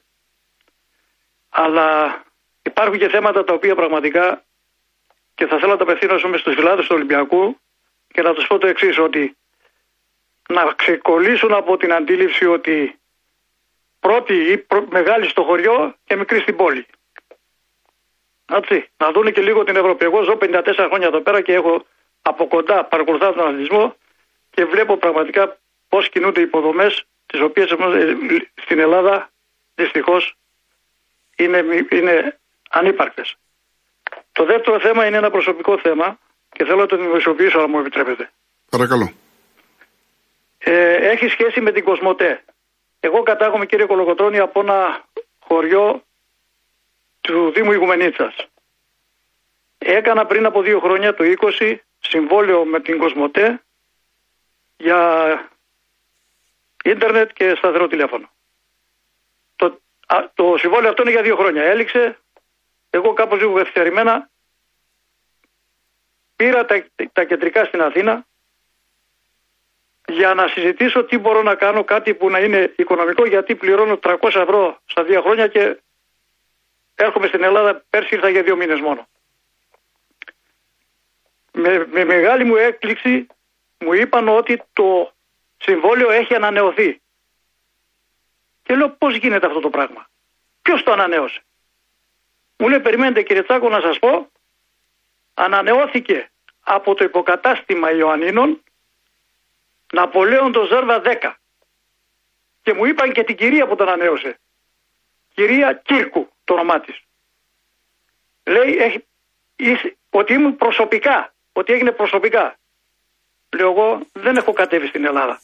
Αλλά 1.49 2.21
υπάρχουν 2.61 2.97
και 2.97 3.09
θέματα 3.09 3.43
τα 3.43 3.53
οποία 3.53 3.75
πραγματικά 3.75 4.43
και 5.35 5.45
θα 5.45 5.57
θέλω 5.57 5.71
να 5.71 5.77
τα 5.77 5.83
απευθύνω 5.83 6.37
στους 6.37 6.55
φιλάδες 6.55 6.85
του 6.85 6.95
Ολυμπιακού 6.95 7.59
και 8.07 8.21
να 8.21 8.33
τους 8.33 8.47
πω 8.47 8.57
το 8.57 8.67
εξής 8.67 8.97
ότι 8.97 9.37
να 10.49 10.73
ξεκολλήσουν 10.75 11.53
από 11.53 11.77
την 11.77 11.93
αντίληψη 11.93 12.45
ότι 12.45 12.99
πρώτη 13.99 14.33
ή 14.33 14.57
πρω- 14.57 14.91
μεγάλη 14.91 15.27
στο 15.27 15.43
χωριό 15.43 15.95
και 16.05 16.15
μικρή 16.15 16.39
στην 16.39 16.55
πόλη. 16.55 16.85
Έτσι. 18.51 18.89
Να 18.97 19.11
δούνε 19.11 19.31
και 19.31 19.41
λίγο 19.41 19.63
την 19.63 19.75
Ευρώπη. 19.75 20.05
Εγώ 20.05 20.23
ζω 20.23 20.37
54 20.41 20.87
χρόνια 20.87 21.07
εδώ 21.07 21.21
πέρα 21.21 21.41
και 21.41 21.53
έχω 21.53 21.85
από 22.21 22.47
κοντά 22.47 22.85
παρακολουθάω 22.85 23.33
τον 23.33 23.47
αθλητισμό 23.47 23.95
και 24.49 24.65
βλέπω 24.65 24.97
πραγματικά 24.97 25.57
πώς 25.89 26.09
κινούνται 26.09 26.39
οι 26.39 26.43
υποδομές, 26.43 27.03
τις 27.31 27.41
οποίες 27.41 27.75
στην 28.63 28.79
Ελλάδα 28.79 29.29
δυστυχώς 29.75 30.35
είναι, 31.37 31.61
μη- 31.61 31.87
είναι 31.91 32.39
ανύπαρκτες. 32.69 33.35
Το 34.31 34.45
δεύτερο 34.45 34.79
θέμα 34.79 35.05
είναι 35.05 35.17
ένα 35.17 35.29
προσωπικό 35.31 35.79
θέμα 35.79 36.19
και 36.51 36.65
θέλω 36.65 36.79
να 36.79 36.85
το 36.85 36.97
δημοσιοποιήσω, 36.97 37.59
αν 37.59 37.69
μου 37.69 37.79
επιτρέπετε. 37.79 38.29
Παρακαλώ. 38.69 39.11
Ε, 40.57 40.93
έχει 40.95 41.27
σχέση 41.27 41.61
με 41.61 41.71
την 41.71 41.83
Κοσμοτέ. 41.83 42.43
Εγώ 42.99 43.23
κατάγομαι 43.23 43.65
κύριε 43.65 43.85
Κολοκοτρώνη 43.85 44.39
από 44.39 44.59
ένα 44.59 45.05
χωριό 45.39 46.03
του 47.21 47.51
Δήμου 47.51 47.71
Ιγουμενίτσας. 47.71 48.35
Έκανα 49.77 50.25
πριν 50.25 50.45
από 50.45 50.61
δύο 50.61 50.79
χρόνια 50.79 51.13
το 51.13 51.23
20 51.59 51.75
συμβόλαιο 51.99 52.65
με 52.65 52.79
την 52.79 52.97
Κοσμοτέ 52.97 53.61
για 54.77 54.99
ίντερνετ 56.83 57.31
και 57.33 57.55
σταθερό 57.57 57.87
τηλέφωνο. 57.87 58.31
Το, 59.55 59.79
α, 60.07 60.29
το 60.33 60.55
συμβόλαιο 60.57 60.89
αυτό 60.89 61.01
είναι 61.01 61.11
για 61.11 61.21
δύο 61.21 61.35
χρόνια. 61.35 61.63
Έληξε, 61.63 62.19
εγώ 62.89 63.13
κάπως 63.13 63.39
λίγο 63.39 63.53
καθυστερημένα 63.53 64.29
πήρα 66.35 66.65
τα, 66.65 66.85
τα 67.13 67.23
κεντρικά 67.23 67.65
στην 67.65 67.81
Αθήνα 67.81 68.25
για 70.07 70.33
να 70.33 70.47
συζητήσω 70.47 71.03
τι 71.03 71.17
μπορώ 71.17 71.41
να 71.43 71.55
κάνω, 71.55 71.83
κάτι 71.83 72.13
που 72.13 72.29
να 72.29 72.39
είναι 72.39 72.73
οικονομικό, 72.77 73.25
γιατί 73.25 73.55
πληρώνω 73.55 73.99
300 74.03 74.17
ευρώ 74.21 74.79
στα 74.85 75.03
δύο 75.03 75.21
χρόνια 75.21 75.47
και 75.47 75.77
έρχομαι 76.95 77.27
στην 77.27 77.43
Ελλάδα, 77.43 77.83
πέρσι 77.89 78.15
ήρθα 78.15 78.29
για 78.29 78.43
δύο 78.43 78.55
μήνες 78.55 78.79
μόνο. 78.79 79.07
με, 81.51 81.87
με 81.91 82.03
μεγάλη 82.03 82.43
μου 82.43 82.55
έκπληξη 82.55 83.27
μου 83.77 83.93
είπαν 83.93 84.27
ότι 84.27 84.61
το 84.73 85.13
συμβόλαιο 85.61 86.11
έχει 86.11 86.35
ανανεωθεί. 86.35 87.01
Και 88.63 88.75
λέω 88.75 88.89
πώς 88.89 89.15
γίνεται 89.15 89.45
αυτό 89.45 89.59
το 89.59 89.69
πράγμα; 89.69 90.09
Ποιος 90.61 90.83
το 90.83 90.91
ανανέωσε; 90.91 91.43
Μου 92.57 92.69
λέει 92.69 92.79
περιμένετε 92.79 93.23
κύριε 93.23 93.43
Τσάκο 93.43 93.69
να 93.69 93.81
σας 93.81 93.99
πω 93.99 94.31
ανανεώθηκε 95.33 96.31
από 96.59 96.95
το 96.95 97.03
υποκατάστημα 97.03 97.91
Ιωαννίνων 97.91 98.63
Ναπολέον 99.93 100.51
το 100.51 100.65
Ζέρβα 100.65 101.01
10. 101.05 101.33
Και 102.61 102.73
μου 102.73 102.85
είπαν 102.85 103.11
και 103.11 103.23
την 103.23 103.35
κυρία 103.35 103.67
που 103.67 103.75
το 103.75 103.83
ανανέωσε. 103.83 104.39
Κυρία 105.33 105.73
Κύρκου 105.73 106.29
το 106.43 106.53
όνομά 106.53 106.79
της. 106.79 107.03
Λέει 108.43 108.77
έχει, 108.77 109.97
ότι 110.09 110.33
ήμουν 110.33 110.55
προσωπικά, 110.55 111.33
ότι 111.53 111.73
έγινε 111.73 111.91
προσωπικά. 111.91 112.57
Λέω 113.55 113.71
εγώ 113.71 114.01
δεν 114.13 114.37
έχω 114.37 114.53
κατέβει 114.53 114.87
στην 114.87 115.05
Ελλάδα. 115.05 115.41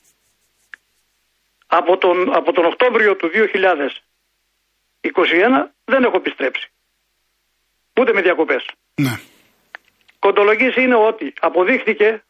Από 1.68 1.98
τον, 1.98 2.36
από 2.36 2.52
τον 2.52 2.66
Οκτώβριο 2.66 3.16
του 3.16 3.30
2021 3.34 5.08
δεν 5.86 6.04
έχω 6.04 6.18
επιστρέψει. 6.18 6.70
Ούτε 8.00 8.14
με 8.14 8.22
διακοπές. 8.22 8.66
Ναι. 8.96 9.20
Κοντολογής 10.20 10.76
είναι 10.76 10.96
ότι 10.96 11.34
αποδείχθηκε 11.40 12.24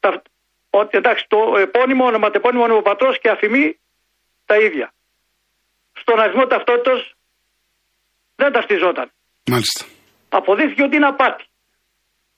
τα, 0.00 0.22
ότι 0.70 0.96
εντάξει 0.96 1.24
το 1.28 1.56
επώνυμο, 1.58 2.04
ονοματεπώνυμο 2.04 2.64
ονοματεπατρός 2.64 3.18
και 3.20 3.28
αφημί 3.28 3.78
τα 4.46 4.56
ίδια. 4.56 4.92
Στον 5.92 6.20
αριθμό 6.20 6.46
ταυτότητος 6.46 7.14
δεν 8.36 8.52
ταυτιζόταν. 8.52 9.10
Μάλιστα. 9.46 9.84
Αποδείχθηκε 10.28 10.82
ότι 10.82 10.96
είναι 10.96 11.06
απάτη. 11.06 11.44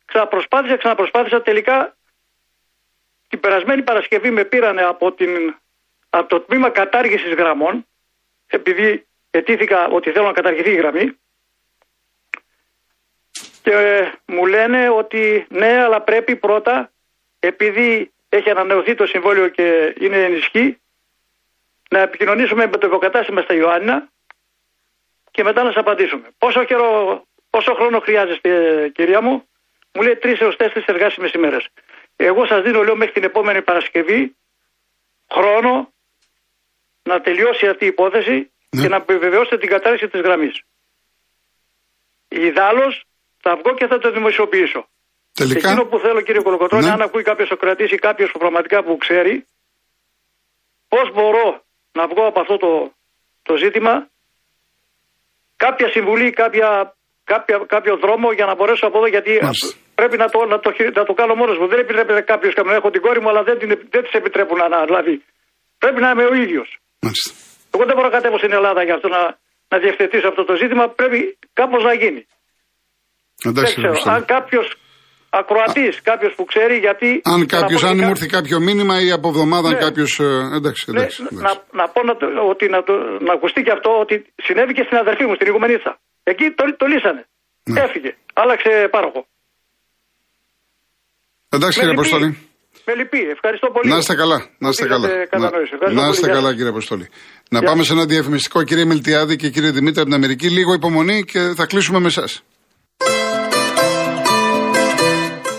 Ξαναπροσπάθησα, 0.04 0.76
ξαναπροσπάθησα 0.76 1.42
τελικά 1.42 1.96
την 3.32 3.40
περασμένη 3.40 3.82
Παρασκευή 3.82 4.30
με 4.30 4.44
πήρανε 4.44 4.82
από, 4.82 5.12
την, 5.12 5.54
από 6.10 6.28
το 6.28 6.40
τμήμα 6.40 6.70
κατάργησης 6.70 7.34
γραμμών 7.34 7.86
επειδή 8.46 9.06
ετήθηκα 9.30 9.86
ότι 9.88 10.10
θέλω 10.10 10.26
να 10.26 10.32
καταργηθεί 10.32 10.70
η 10.70 10.74
γραμμή 10.74 11.16
και 13.62 14.06
μου 14.26 14.46
λένε 14.46 14.88
ότι 14.88 15.46
ναι 15.48 15.82
αλλά 15.82 16.00
πρέπει 16.00 16.36
πρώτα 16.36 16.92
επειδή 17.38 18.12
έχει 18.28 18.50
ανανεωθεί 18.50 18.94
το 18.94 19.06
συμβόλαιο 19.06 19.48
και 19.48 19.94
είναι 19.98 20.24
ενισχύ 20.24 20.80
να 21.90 21.98
επικοινωνήσουμε 21.98 22.66
με 22.66 22.76
το 22.76 22.86
υποκατάστημα 22.86 23.40
στα 23.40 23.54
Ιωάννα 23.54 24.08
και 25.30 25.42
μετά 25.42 25.62
να 25.62 25.68
σας 25.68 25.76
απαντήσουμε. 25.76 26.28
Πόσο, 26.38 26.64
καιρό, 26.64 27.22
πόσο 27.50 27.74
χρόνο 27.74 28.00
χρειάζεστε, 28.00 28.88
κυρία 28.94 29.20
μου, 29.20 29.48
μου 29.92 30.02
λέει 30.02 30.16
τρεις 30.16 30.40
έως 30.40 30.56
τέσσερις 30.56 30.86
εργάσιμες 30.86 31.32
ημέρες. 31.32 31.68
Εγώ 32.16 32.46
σας 32.46 32.62
δίνω, 32.62 32.82
λέω, 32.82 32.96
μέχρι 32.96 33.12
την 33.12 33.24
επόμενη 33.24 33.62
Παρασκευή 33.62 34.36
χρόνο 35.32 35.92
να 37.02 37.20
τελειώσει 37.20 37.66
αυτή 37.66 37.84
η 37.84 37.86
υπόθεση 37.86 38.50
ναι. 38.70 38.82
και 38.82 38.88
να 38.88 38.96
επιβεβαιώσετε 38.96 39.58
την 39.58 39.68
κατάρριξη 39.68 40.08
της 40.08 40.20
γραμμής. 40.20 40.62
Ιδάλω 42.28 42.86
θα 43.40 43.56
βγω 43.56 43.74
και 43.74 43.86
θα 43.86 43.98
το 43.98 44.10
δημοσιοποιήσω. 44.12 44.88
Τελικά. 45.32 45.68
Εκείνο 45.68 45.84
που 45.84 45.98
θέλω 45.98 46.20
κύριε 46.20 46.42
Κολοκοτρώνη, 46.42 46.84
ναι. 46.84 46.90
αν 46.90 47.02
ακούει 47.02 47.22
κάποιος 47.22 47.50
ο 47.50 47.56
κρατήσει 47.56 47.94
ή 47.94 47.98
κάποιος 47.98 48.30
που 48.30 48.38
πραγματικά 48.38 48.82
που 48.82 48.96
ξέρει, 48.96 49.46
πώς 50.88 51.12
μπορώ 51.12 51.62
να 51.92 52.06
βγω 52.06 52.26
από 52.26 52.40
αυτό 52.40 52.56
το, 52.56 52.92
το 53.42 53.56
ζήτημα, 53.56 54.08
κάποια 55.56 55.88
συμβουλή, 55.88 56.30
κάποια, 56.30 56.96
κάποια, 57.24 57.64
κάποιο 57.66 57.96
δρόμο 57.96 58.32
για 58.32 58.46
να 58.46 58.54
μπορέσω 58.54 58.86
από 58.86 58.98
εδώ, 58.98 59.06
γιατί 59.06 59.38
πρέπει 59.94 60.16
να 60.22 60.26
το, 60.32 60.38
να, 60.52 60.58
το, 60.64 60.70
να 60.98 61.04
το 61.08 61.12
κάνω 61.20 61.34
μόνος 61.40 61.56
μου. 61.58 61.66
Δεν 61.72 61.78
επιτρέπεται 61.84 62.20
κάποιος 62.32 62.52
να 62.68 62.74
έχω 62.74 62.90
την 62.90 63.02
κόρη 63.06 63.20
μου, 63.22 63.28
αλλά 63.30 63.42
δεν, 63.48 63.56
την, 63.58 63.68
δεν 63.94 64.02
της 64.04 64.12
επιτρέπουν 64.20 64.58
να 64.58 64.64
αναλάβει. 64.64 65.14
Πρέπει 65.82 66.00
να 66.04 66.10
είμαι 66.10 66.24
ο 66.32 66.34
ίδιος. 66.44 66.68
Εγώ 67.74 67.84
δεν 67.88 67.94
μπορώ 67.96 68.08
να 68.10 68.16
κατέβω 68.16 68.38
στην 68.38 68.52
Ελλάδα 68.58 68.80
για 68.84 68.94
αυτό 68.94 69.08
να, 69.16 69.22
να 69.72 69.76
διευθετήσω 69.84 70.28
αυτό 70.32 70.42
το 70.44 70.54
ζήτημα. 70.62 70.84
Πρέπει 70.88 71.38
κάπως 71.52 71.82
να 71.88 71.92
γίνει. 72.02 72.22
Εντάξει, 73.48 73.80
δεν 73.80 73.92
ξέρω. 73.92 74.14
Αν 74.14 74.24
κάποιος 74.24 74.66
ακροατής, 75.40 76.02
κάποιος 76.02 76.32
που 76.36 76.44
ξέρει 76.44 76.76
γιατί. 76.86 77.20
Αν 77.34 77.46
κάποιος, 77.46 77.82
αν 77.84 77.96
μου 77.98 78.10
έρθει 78.14 78.26
κάποιο 78.26 78.60
μήνυμα 78.60 78.94
ή 79.06 79.10
από 79.10 79.28
εβδομάδα, 79.28 79.68
ναι. 79.70 79.78
κάποιος. 79.78 80.12
Ε, 80.20 80.24
εντάξει, 80.58 80.90
ναι, 80.90 81.00
εντάξει, 81.00 81.22
Να, 81.30 81.52
να 81.78 81.84
πω 81.92 82.00
να, 82.08 82.14
ότι 82.52 82.68
να, 82.74 82.82
το, 82.82 82.92
να 83.26 83.32
ακουστεί 83.32 83.62
και 83.62 83.74
αυτό 83.76 83.90
ότι 84.04 84.14
συνέβη 84.46 84.72
και 84.72 84.84
στην 84.86 84.96
αδερφή 84.96 85.24
μου, 85.26 85.34
στην 85.34 85.46
Ιγουμενίτσα. 85.46 85.92
Εκεί 86.22 86.50
το, 86.50 86.62
το 86.76 86.86
λύσανε. 86.86 87.22
Ναι. 87.64 87.80
Έφυγε. 87.80 88.16
Άλλαξε 88.34 88.88
πάροχο. 88.90 89.26
Εντάξει, 91.54 91.78
κύριε 91.78 91.94
Αποστολή. 91.94 92.38
Με 92.86 92.94
λυπεί. 92.94 93.18
Ευχαριστώ 93.18 93.68
πολύ. 93.72 93.90
Να 93.90 93.96
είστε 93.96 94.14
καλά. 94.14 94.46
Να 94.58 94.68
είστε 94.68 94.86
καλά. 94.86 95.08
Να, 95.38 96.02
να 96.02 96.08
είστε 96.08 96.26
καλά, 96.26 96.50
κύριε 96.54 96.68
Αποστολή. 96.68 97.08
Να 97.50 97.62
πάμε 97.62 97.82
σε 97.82 97.92
ένα 97.92 98.04
διαφημιστικό, 98.04 98.62
κύριε 98.62 98.84
Μιλτιάδη 98.84 99.36
και 99.36 99.48
κύριε 99.50 99.70
Δημήτρη 99.70 100.00
από 100.00 100.08
την 100.08 100.14
Αμερική. 100.14 100.48
Λίγο 100.48 100.72
υπομονή 100.72 101.24
και 101.24 101.52
θα 101.56 101.66
κλείσουμε 101.66 101.98
με 101.98 102.06
εσά. 102.06 102.24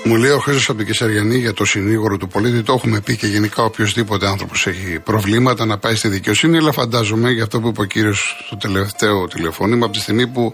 Μου 0.03 0.15
λέει 0.15 0.31
ο 0.31 0.39
Χρήσο 0.39 0.71
από 0.71 0.77
την 0.81 0.87
Κεσαριανή 0.87 1.37
για 1.37 1.53
το 1.53 1.65
συνήγορο 1.65 2.17
του 2.17 2.27
πολίτη. 2.27 2.61
Το 2.61 2.73
έχουμε 2.73 3.01
πει 3.01 3.17
και 3.17 3.27
γενικά 3.27 3.63
οποιοδήποτε 3.63 4.27
άνθρωπος 4.27 4.67
έχει 4.67 4.99
προβλήματα 4.99 5.65
να 5.65 5.77
πάει 5.77 5.95
στη 5.95 6.07
δικαιοσύνη. 6.07 6.57
Αλλά 6.57 6.71
φαντάζομαι 6.71 7.31
για 7.31 7.43
αυτό 7.43 7.59
που 7.59 7.67
είπε 7.67 7.81
ο 7.81 7.85
κύριος 7.85 8.43
στο 8.45 8.57
τελευταίο 8.57 9.27
τηλεφώνημα 9.27 9.85
από 9.85 9.93
τη 9.93 9.99
στιγμή 9.99 10.27
που 10.27 10.53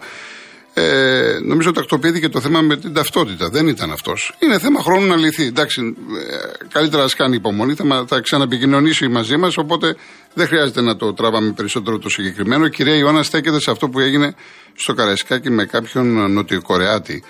ε, 0.73 1.39
νομίζω 1.43 1.71
τακτοποιήθηκε 1.71 2.29
το 2.29 2.41
θέμα 2.41 2.61
με 2.61 2.77
την 2.77 2.93
ταυτότητα. 2.93 3.49
Δεν 3.49 3.67
ήταν 3.67 3.91
αυτός. 3.91 4.33
Είναι 4.39 4.59
θέμα 4.59 4.81
χρόνου 4.81 5.05
να 5.05 5.15
λυθεί. 5.15 5.43
Εντάξει, 5.43 5.81
ε, 5.81 6.65
καλύτερα 6.71 7.03
ας 7.03 7.15
κάνει 7.15 7.35
υπομονή. 7.35 7.73
Θα, 7.73 8.05
θα 8.07 8.19
ξαναπικοινωνήσει 8.19 9.07
μαζί 9.07 9.37
μας. 9.37 9.57
Οπότε 9.57 9.95
δεν 10.33 10.47
χρειάζεται 10.47 10.81
να 10.81 10.95
το 10.95 11.13
τράβαμε 11.13 11.51
περισσότερο 11.51 11.97
το 11.97 12.09
συγκεκριμένο. 12.09 12.65
Η 12.65 12.69
κυρία 12.69 12.95
Ιωάννα 12.95 13.23
στέκεται 13.23 13.59
σε 13.59 13.71
αυτό 13.71 13.89
που 13.89 13.99
έγινε 13.99 14.35
στο 14.75 14.93
Καραϊσκάκι 14.93 15.49
με 15.49 15.65
κάποιον 15.65 16.31
Νοτιοκορεάτη. 16.31 17.23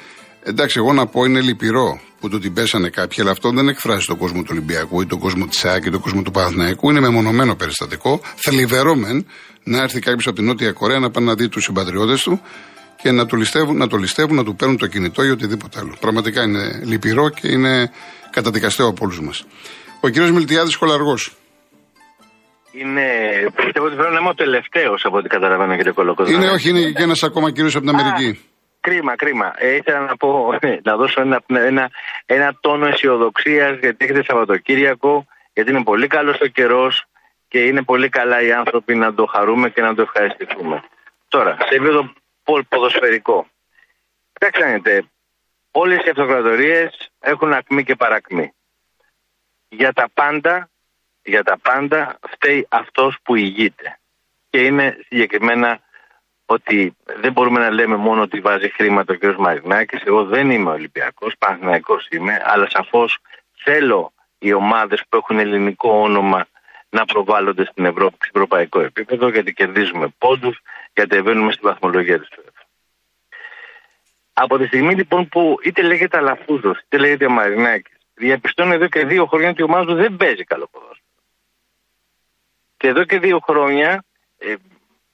Εντάξει, 0.43 0.77
εγώ 0.77 0.93
να 0.93 1.05
πω 1.05 1.25
είναι 1.25 1.41
λυπηρό 1.41 2.01
που 2.19 2.29
το 2.29 2.39
την 2.39 2.53
πέσανε 2.53 2.89
κάποιοι, 2.89 3.21
αλλά 3.21 3.31
αυτό 3.31 3.49
δεν 3.49 3.67
εκφράζει 3.67 4.05
τον 4.05 4.17
κόσμο 4.17 4.41
του 4.41 4.47
Ολυμπιακού 4.51 5.01
ή 5.01 5.05
τον 5.05 5.19
κόσμο 5.19 5.47
της 5.47 5.59
ΣΑΚ 5.59 5.85
ή 5.85 5.89
τον 5.89 5.99
κόσμο 5.99 6.21
του 6.21 6.31
Παναθηναϊκού. 6.31 6.89
Είναι 6.89 6.99
μεμονωμένο 6.99 7.55
περιστατικό. 7.55 8.21
Θλιβερό 8.35 8.95
μεν 8.95 9.25
να 9.63 9.81
έρθει 9.81 9.99
κάποιος 9.99 10.27
από 10.27 10.35
την 10.35 10.45
Νότια 10.45 10.71
Κορέα 10.71 10.99
να 10.99 11.09
πάει 11.09 11.23
να 11.23 11.33
δει 11.33 11.49
τους 11.49 11.63
συμπατριώτες 11.63 12.21
του 12.21 12.41
και 13.01 13.11
να 13.11 13.25
το, 13.25 13.35
ληστεύουν, 13.35 13.77
να 13.77 13.87
το 13.87 13.97
ληστεύουν, 13.97 14.35
να 14.35 14.43
του 14.43 14.55
παίρνουν 14.55 14.77
το 14.77 14.87
κινητό 14.87 15.23
ή 15.23 15.29
οτιδήποτε 15.29 15.79
άλλο. 15.79 15.93
Πραγματικά 15.99 16.43
είναι 16.43 16.81
λυπηρό 16.83 17.29
και 17.29 17.47
είναι 17.51 17.91
καταδικαστέο 18.29 18.87
από 18.87 19.05
όλους 19.05 19.21
μας. 19.21 19.45
Ο 20.01 20.09
κύριος 20.09 20.31
Μιλτιάδης 20.31 20.77
Κολαργός. 20.77 21.33
Είναι, 22.71 23.05
πιστεύω 23.55 23.85
ότι 23.85 23.95
πρέπει 23.95 24.13
να 24.13 24.19
είμαι 24.19 24.29
ο 24.29 24.33
τελευταίος 24.33 25.05
από 25.05 25.17
ό,τι 25.17 25.27
καταλαβαίνω, 25.27 25.75
κύριε 25.75 25.91
Κολοκοτρόνη. 25.91 26.43
Είναι, 26.43 26.51
όχι, 26.51 26.69
είναι 26.69 26.91
και 26.91 27.03
ένας 27.03 27.23
ακόμα 27.23 27.51
κύριος 27.51 27.75
από 27.75 27.85
την 27.85 27.95
Αμερική. 27.95 28.39
Κρίμα, 28.81 29.15
κρίμα. 29.15 29.53
Ε, 29.55 29.75
ήθελα 29.75 29.99
να 29.99 30.15
πω, 30.17 30.29
να 30.83 30.95
δώσω 30.95 31.21
ένα, 31.21 31.41
ένα, 31.47 31.89
ένα 32.25 32.57
τόνο 32.59 32.85
αισιοδοξίας 32.87 33.77
γιατί 33.79 34.05
έχετε 34.05 34.23
Σαββατοκύριακο, 34.23 35.25
γιατί 35.53 35.71
είναι 35.71 35.83
πολύ 35.83 36.07
καλός 36.07 36.37
ο 36.41 36.45
καιρός 36.45 37.05
και 37.47 37.59
είναι 37.59 37.83
πολύ 37.83 38.09
καλά 38.09 38.41
οι 38.41 38.51
άνθρωποι 38.51 38.95
να 38.95 39.13
το 39.13 39.25
χαρούμε 39.25 39.69
και 39.69 39.81
να 39.81 39.93
το 39.95 40.01
ευχαριστηθούμε. 40.01 40.83
Τώρα, 41.27 41.51
σε 41.67 41.75
επίπεδο 41.75 42.13
ποδοσφαιρικό. 42.69 43.47
Κοιτάξτε, 44.33 45.03
όλες 45.71 46.05
οι 46.05 46.09
αυτοκρατορίες 46.09 47.11
έχουν 47.19 47.53
ακμή 47.53 47.83
και 47.83 47.95
παρακμή. 47.95 48.53
Για 49.69 49.93
τα 49.93 50.09
πάντα, 50.13 50.69
για 51.23 51.43
τα 51.43 51.57
πάντα 51.57 52.19
φταίει 52.29 52.67
αυτός 52.69 53.17
που 53.23 53.35
ηγείται. 53.35 53.99
Και 54.49 54.65
είναι 54.65 54.97
συγκεκριμένα 55.07 55.79
ότι 56.45 56.95
δεν 57.05 57.31
μπορούμε 57.31 57.59
να 57.59 57.69
λέμε 57.69 57.95
μόνο 57.95 58.21
ότι 58.21 58.39
βάζει 58.39 58.69
χρήματα 58.69 59.13
ο 59.13 59.17
κ. 59.17 59.35
Μαρινάκης. 59.37 60.01
Εγώ 60.05 60.25
δεν 60.25 60.51
είμαι 60.51 60.71
Ολυμπιακός, 60.71 61.35
Παναθυναϊκό 61.37 61.99
είμαι, 62.09 62.41
αλλά 62.45 62.69
σαφώς 62.69 63.19
θέλω 63.53 64.13
οι 64.37 64.53
ομάδες 64.53 65.03
που 65.09 65.17
έχουν 65.17 65.39
ελληνικό 65.39 65.91
όνομα 65.91 66.47
να 66.89 67.05
προβάλλονται 67.05 67.65
στην 67.65 67.85
Ευρώπη 67.85 68.17
σε 68.19 68.31
ευρωπαϊκό 68.33 68.79
επίπεδο, 68.79 69.27
γιατί 69.27 69.53
κερδίζουμε 69.53 70.07
πόντους, 70.17 70.61
γιατί 70.99 71.15
ευαίνουμε 71.15 71.51
στη 71.51 71.61
βαθμολογία 71.63 72.19
της 72.19 72.27
UEFA. 72.31 72.63
Από 74.33 74.57
τη 74.57 74.65
στιγμή 74.65 74.95
λοιπόν 74.95 75.27
που 75.27 75.59
είτε 75.63 75.81
λέγεται 75.81 76.17
Αλαφούζος, 76.17 76.79
είτε 76.79 76.97
λέγεται 76.97 77.27
Μαρινάκης, 77.27 77.97
διαπιστώνει 78.13 78.73
εδώ 78.73 78.87
και 78.87 79.05
δύο 79.05 79.25
χρόνια 79.25 79.49
ότι 79.49 79.61
η 79.61 79.63
ομάδα 79.63 79.85
του 79.85 79.95
δεν 79.95 80.15
παίζει 80.15 80.43
καλό 80.43 80.67
ποδόσφαιρο. 80.71 80.99
Και 82.77 82.87
εδώ 82.87 83.03
και 83.03 83.19
δύο 83.19 83.39
χρόνια 83.39 84.03
ε, 84.37 84.53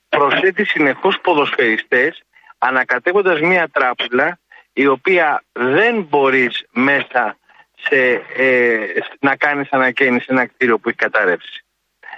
προσθέτει 0.10 0.65
συνεχώς 0.65 1.20
ποδοσφαιριστές 1.22 2.24
ανακατεύοντας 2.58 3.39
μία 3.42 3.70
τράπουλα 3.70 4.39
η 4.74 4.88
οποία 4.88 5.44
δεν 5.51 6.01
μπορείς 6.01 6.65
μέσα 6.72 7.38
σε, 7.75 8.24
ε, 8.36 8.77
να 9.20 9.36
κάνεις 9.36 9.68
ανακαίνιση 9.72 10.25
ένα 10.30 10.46
κτίριο 10.46 10.80
που 10.80 10.89
έχει 10.89 10.98
καταρρεύσει. 10.98 11.65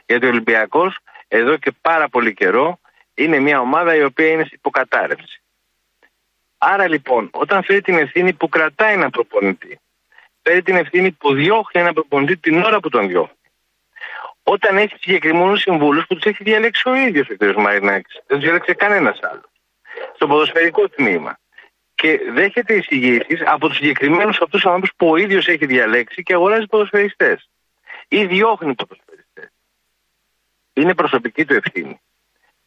Γιατί 0.06 0.26
ο 0.26 0.30
Ολυμπιακός 0.30 0.98
εδώ 1.28 1.58
και 1.58 1.72
πάρα 1.82 2.10
πολύ 2.10 2.34
καιρό 2.34 2.80
είναι 3.18 3.40
μια 3.40 3.60
ομάδα 3.60 3.96
η 3.96 4.04
οποία 4.04 4.28
είναι 4.28 4.46
υποκατάρρευση. 4.52 5.42
Άρα 6.58 6.88
λοιπόν, 6.88 7.30
όταν 7.34 7.64
φέρει 7.64 7.82
την 7.82 7.98
ευθύνη 7.98 8.34
που 8.34 8.50
κρατάει 8.50 8.94
ένα 8.94 9.10
προπονητή, 9.10 9.80
φέρει 10.42 10.62
την 10.62 10.76
ευθύνη 10.76 11.12
που 11.12 11.34
διώχνει 11.34 11.82
ένα 11.82 11.94
προπονητή 11.94 12.38
την 12.38 12.64
ώρα 12.64 12.80
που 12.80 12.90
τον 12.90 13.08
διώχνει. 13.08 13.36
Όταν 14.44 14.78
έχει 14.78 14.96
συγκεκριμένους 15.00 15.62
συμβούλους 15.62 16.08
που 16.08 16.16
τους 16.16 16.24
έχει 16.24 16.44
διαλέξει 16.44 16.90
ο 16.90 16.96
ίδιος 16.96 17.30
ο 17.30 17.36
κ. 17.36 17.58
Μαρινάκης, 17.58 18.14
δεν 18.14 18.38
τους 18.38 18.40
διαλέξει 18.40 18.76
κανένας 18.76 19.20
άλλος. 19.22 19.50
Στο 20.16 20.28
ποδοσφαιρικό 20.28 20.90
τμήμα. 20.90 21.40
Και 21.96 22.20
δέχεται 22.34 22.74
εισηγήσεις 22.74 23.42
από 23.46 23.68
τους 23.68 23.78
συγκεκριμένους 23.78 24.36
αυτούς 24.36 24.50
τους 24.50 24.66
ανθρώπους 24.66 24.92
που 24.98 25.10
ο 25.10 25.16
ίδιος 25.16 25.48
έχει 25.48 25.66
διαλέξει 25.66 26.24
και 26.24 26.34
αγοράζει 26.34 26.66
ποδοσφαιριστές. 26.66 27.50
Ή 28.08 28.26
διώχνει 28.26 28.76
ποδοσφαιριστές. 28.76 29.52
Είναι 30.74 30.94
προσωπική 30.94 31.46
του 31.46 31.54
ευθύνη. 31.54 32.00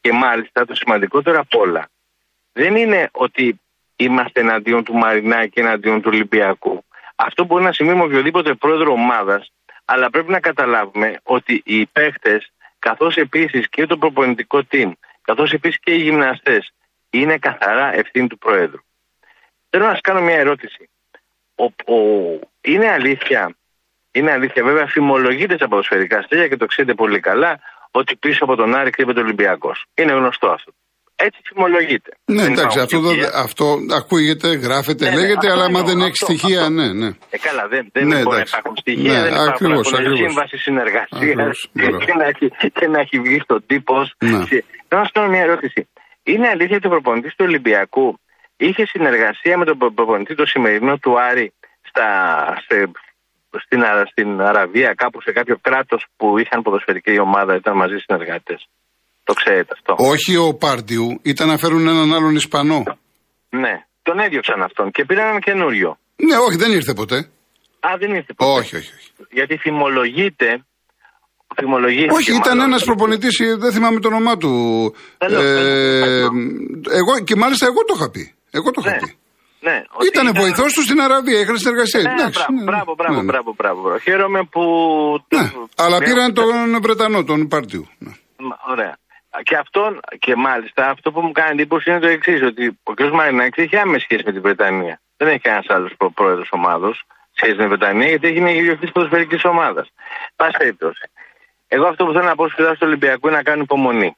Και 0.00 0.12
μάλιστα 0.12 0.64
το 0.64 0.74
σημαντικότερο 0.74 1.38
απ' 1.38 1.54
όλα 1.54 1.88
δεν 2.52 2.76
είναι 2.76 3.08
ότι 3.12 3.60
είμαστε 3.96 4.40
εναντίον 4.40 4.84
του 4.84 4.94
Μαρινάκη 4.94 5.50
και 5.50 5.60
εναντίον 5.60 6.00
του 6.00 6.10
Ολυμπιακού. 6.12 6.84
Αυτό 7.16 7.44
μπορεί 7.44 7.64
να 7.64 7.72
σημαίνει 7.72 7.98
με 7.98 8.04
οποιοδήποτε 8.04 8.54
πρόεδρο 8.54 8.92
ομάδας, 8.92 9.52
αλλά 9.84 10.10
πρέπει 10.10 10.30
να 10.30 10.40
καταλάβουμε 10.40 11.20
ότι 11.22 11.62
οι 11.64 11.86
παίχτες, 11.86 12.52
καθώς 12.78 13.16
επίσης 13.16 13.68
και 13.68 13.86
το 13.86 13.96
προπονητικό 13.98 14.62
team, 14.70 14.92
καθώς 15.22 15.52
επίσης 15.52 15.80
και 15.80 15.94
οι 15.94 15.98
γυμναστές, 15.98 16.72
είναι 17.10 17.38
καθαρά 17.38 17.94
ευθύνη 17.94 18.26
του 18.26 18.38
Προέδρου. 18.38 18.80
Θέλω 19.70 19.84
να 19.84 19.90
σας 19.90 20.00
κάνω 20.00 20.20
μια 20.20 20.36
ερώτηση. 20.36 20.90
Ο, 21.54 21.64
ο, 21.94 22.38
είναι 22.60 22.90
αλήθεια, 22.90 23.56
είναι 24.10 24.30
αλήθεια, 24.30 24.64
βέβαια, 24.64 24.86
φημολογείται 24.86 25.54
στα 25.54 25.68
ποδοσφαιρικά 25.68 26.22
στέλια 26.22 26.48
και 26.48 26.56
το 26.56 26.66
ξέρετε 26.66 26.94
πολύ 26.94 27.20
καλά, 27.20 27.60
ότι 27.90 28.16
πίσω 28.16 28.44
από 28.44 28.56
τον 28.56 28.74
Άρη 28.74 28.90
κρύβεται 28.90 29.20
ο 29.20 29.22
Ολυμπιακός. 29.22 29.84
Είναι 29.94 30.12
γνωστό 30.12 30.48
αυτό. 30.48 30.72
Έτσι 31.26 31.38
φημολογείται. 31.48 32.10
Ναι, 32.24 32.42
εντάξει, 32.42 32.78
αυτό, 32.80 32.98
αυτό 33.34 33.64
ακούγεται, 34.00 34.48
γράφεται, 34.48 35.04
ναι, 35.04 35.10
ναι 35.10 35.20
λέγεται, 35.20 35.46
ναι, 35.46 35.52
αλλά 35.52 35.64
άμα 35.64 35.82
δεν 35.82 36.00
έχει 36.00 36.16
στοιχεία, 36.16 36.68
ναι, 36.68 36.92
ναι. 36.92 37.10
Ε, 37.30 37.38
καλά, 37.38 37.68
δεν, 37.68 37.88
δεν 37.92 38.06
ναι, 38.06 38.22
μπορεί 38.22 38.36
να 38.36 38.44
υπάρχουν 38.46 38.76
στοιχεία, 38.76 39.12
ναι, 39.12 39.20
δεν 39.20 39.32
υπάρχουν 39.32 39.48
ακριβώς, 39.48 39.92
ακριβώς. 39.92 40.18
σύμβαση 40.18 40.56
συνεργασία 40.56 41.34
και, 42.06 42.14
να 42.20 42.24
έχει, 42.24 42.46
και 42.78 42.86
να 42.86 43.00
έχει 43.00 43.20
βγει 43.20 43.38
στον 43.40 43.62
τύπο. 43.66 43.96
Ναι. 44.18 44.44
Θέλω 44.88 45.00
να 45.00 45.04
σου 45.04 45.12
κάνω 45.12 45.28
μια 45.28 45.40
ερώτηση. 45.40 45.88
Είναι 46.22 46.48
αλήθεια 46.48 46.76
ότι 46.76 46.86
ο 46.86 46.90
προπονητής 46.90 47.34
του 47.36 47.44
Ολυμπιακού 47.48 48.18
είχε 48.56 48.86
συνεργασία 48.86 49.58
με 49.58 49.64
τον 49.64 49.78
προπονητή 49.78 50.34
το 50.34 50.46
σημερινό 50.46 50.98
του 50.98 51.20
Άρη 51.20 51.52
στα, 51.88 52.08
σε, 52.66 52.90
στην, 53.64 53.80
στην 54.10 54.40
Αραβία, 54.40 54.94
κάπου 54.96 55.22
σε 55.22 55.32
κάποιο 55.32 55.56
κράτος 55.60 56.06
που 56.16 56.38
είχαν 56.38 56.62
ποδοσφαιρική 56.62 57.20
ομάδα, 57.20 57.54
ήταν 57.54 57.76
μαζί 57.76 57.96
συνεργάτες. 57.96 58.68
Το 59.24 59.32
ξέρετε 59.32 59.72
αυτό. 59.72 59.94
Όχι 60.12 60.36
ο 60.36 60.54
Πάρντιου, 60.54 61.20
ήταν 61.22 61.48
να 61.48 61.56
φέρουν 61.58 61.88
έναν 61.88 62.14
άλλον 62.14 62.34
Ισπανό. 62.34 62.82
Ναι, 63.48 63.74
τον 64.02 64.18
έδιωξαν 64.18 64.62
αυτόν 64.62 64.90
και 64.90 65.04
πήραν 65.04 65.28
ένα 65.28 65.38
καινούριο. 65.38 65.98
Ναι, 66.16 66.36
όχι, 66.36 66.56
δεν 66.56 66.72
ήρθε 66.72 66.92
ποτέ. 66.94 67.16
Α, 67.80 67.88
δεν 67.98 68.10
ήρθε 68.10 68.32
ποτέ. 68.36 68.50
Όχι, 68.50 68.76
όχι. 68.76 68.92
όχι. 68.98 69.10
Γιατί 69.30 69.56
θυμολογείται. 69.56 70.64
Όχι, 72.10 72.34
ήταν 72.36 72.60
ένας 72.60 72.84
προπονητής, 72.84 73.36
δεν 73.58 73.72
θυμάμαι 73.72 74.00
το 74.00 74.08
όνομά 74.08 74.36
του. 74.36 74.50
Ε, 75.18 76.20
εγώ, 77.00 77.12
και 77.24 77.36
μάλιστα 77.36 77.66
εγώ 77.66 77.84
το 77.86 77.94
είχα 77.96 78.10
πει. 78.10 78.34
Εγώ 78.50 78.70
το 78.70 78.80
είχα 78.84 78.90
ναι. 78.90 78.98
πει. 78.98 79.16
Ναι, 79.60 79.76
ήταν, 80.08 80.26
ήταν 80.26 80.42
βοηθός 80.42 80.72
τους 80.72 80.84
στην 80.84 81.00
Αραβία, 81.00 81.40
είχαν 81.40 81.58
συνεργασία. 81.58 82.00
Ναι, 82.02 82.28
μπράβο, 82.28 82.52
ναι, 82.52 82.64
μπράβο, 82.64 82.94
μπράβο, 82.94 83.14
ναι, 83.14 83.20
ναι. 83.20 83.24
μπράβο, 83.30 83.52
μπράβο. 83.52 83.98
Χαίρομαι 83.98 84.42
που. 84.52 84.62
Ναι, 85.28 85.50
αλλά 85.76 85.98
πήραν 85.98 86.34
τον 86.34 86.82
Βρετανό, 86.82 87.24
τον 87.24 87.48
Πάρτιου. 87.48 87.88
Ναι. 87.98 88.12
Ωραία. 88.72 88.94
Και 89.42 89.56
αυτόν, 89.56 90.00
και 90.18 90.36
μάλιστα 90.36 90.90
αυτό 90.90 91.12
που 91.12 91.20
μου 91.20 91.32
κάνει 91.32 91.50
εντύπωση 91.50 91.90
είναι 91.90 92.00
το 92.00 92.06
εξής, 92.06 92.42
ότι 92.42 92.78
ο 92.82 92.92
κ. 92.94 93.00
Μαρινάκης 93.00 93.64
έχει 93.64 93.76
άμεση 93.76 94.04
σχέση 94.04 94.22
με 94.26 94.32
την 94.32 94.42
Βρετανία. 94.42 95.00
Δεν 95.16 95.28
έχει 95.28 95.38
κανένα 95.38 95.64
άλλος 95.68 95.92
πρόεδρος 96.14 96.48
ομάδος 96.50 97.02
σχέση 97.36 97.54
με 97.56 97.58
την 97.58 97.68
Βρετανία, 97.68 98.08
γιατί 98.08 98.26
έχει 98.28 98.40
μια 98.40 98.54
ιδιοκτήτη 98.54 98.92
ποδοσφαιρικής 98.92 99.44
ομάδας. 99.44 99.86
Πάση 100.36 100.56
περιπτώσει. 100.58 101.04
Εγώ 101.68 101.86
αυτό 101.86 102.04
που 102.04 102.12
θέλω 102.12 102.24
να 102.24 102.34
πω 102.34 102.48
στους 102.48 102.78
του 102.78 102.86
Ολυμπιακού 102.88 103.28
είναι 103.28 103.36
να 103.36 103.42
κάνουν 103.42 103.62
υπομονή. 103.62 104.16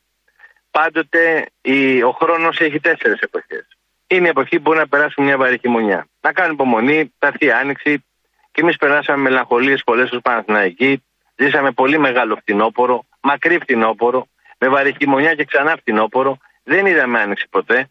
Πάντοτε 0.70 1.46
η, 1.60 2.02
ο 2.02 2.10
χρόνος 2.10 2.60
έχει 2.60 2.80
τέσσερις 2.80 3.20
εποχές. 3.20 3.66
Είναι 4.12 4.26
η 4.26 4.30
εποχή 4.30 4.56
που 4.56 4.62
μπορεί 4.62 4.78
να 4.78 4.88
περάσουν 4.88 5.24
μια 5.24 5.36
βαρύ 5.36 5.58
χειμωνιά. 5.58 6.06
Να 6.20 6.32
κάνουν 6.32 6.52
υπομονή, 6.52 7.12
θα 7.18 7.26
έρθει 7.26 7.46
η 7.46 7.52
άνοιξη. 7.52 8.04
Και 8.52 8.60
εμείς 8.60 8.76
περάσαμε 8.76 9.22
μελαγχολίες 9.22 9.82
πολλές 9.84 10.10
ως 10.10 10.20
Παναθηναϊκοί. 10.22 11.04
Ζήσαμε 11.36 11.70
πολύ 11.70 11.98
μεγάλο 11.98 12.36
φθινόπωρο, 12.36 13.04
μακρύ 13.20 13.58
φθινόπωρο 13.58 14.26
με 14.58 14.68
βαρύ 14.68 14.94
χειμωνιά 14.98 15.34
και 15.34 15.44
ξανά 15.44 15.76
φθινόπορο. 15.76 16.36
Δεν 16.62 16.86
είδαμε 16.86 17.20
άνοιξη 17.20 17.46
ποτέ. 17.50 17.90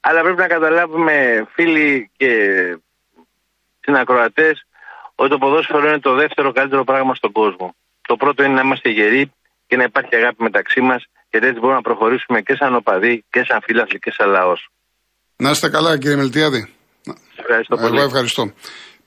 Αλλά 0.00 0.22
πρέπει 0.22 0.40
να 0.40 0.46
καταλάβουμε, 0.46 1.46
φίλοι 1.52 2.10
και 2.16 2.30
συνακροατές, 3.80 4.66
ότι 5.14 5.30
το 5.30 5.38
ποδόσφαιρο 5.38 5.88
είναι 5.88 6.00
το 6.00 6.14
δεύτερο 6.14 6.52
καλύτερο 6.52 6.84
πράγμα 6.84 7.14
στον 7.14 7.32
κόσμο. 7.32 7.74
Το 8.08 8.16
πρώτο 8.16 8.42
είναι 8.42 8.54
να 8.54 8.60
είμαστε 8.60 8.88
γεροί 8.88 9.32
και 9.66 9.76
να 9.76 9.82
υπάρχει 9.82 10.16
αγάπη 10.16 10.42
μεταξύ 10.42 10.80
μας, 10.80 11.06
γιατί 11.30 11.46
έτσι 11.46 11.58
μπορούμε 11.58 11.76
να 11.76 11.82
προχωρήσουμε 11.82 12.40
και 12.40 12.54
σαν 12.54 12.74
οπαδοί 12.74 13.24
και 13.30 13.44
σαν 13.44 13.60
φίλαθλοι 13.62 13.98
και 13.98 14.12
σαν 14.12 14.28
λαός. 14.28 14.70
Να 15.42 15.50
είστε 15.50 15.68
καλά, 15.68 15.98
κύριε 15.98 16.16
Μελτιάδη. 16.16 16.72
Ευχαριστώ 17.36 17.76
πολύ. 17.76 17.96
Εγώ 17.96 18.06
ευχαριστώ. 18.06 18.52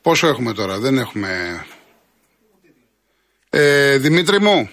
Πόσο 0.01 0.27
έχουμε 0.27 0.53
τώρα, 0.53 0.79
δεν 0.79 0.97
έχουμε. 0.97 1.29
Ε, 3.49 3.97
Δημήτρη 3.97 4.41
μου. 4.41 4.69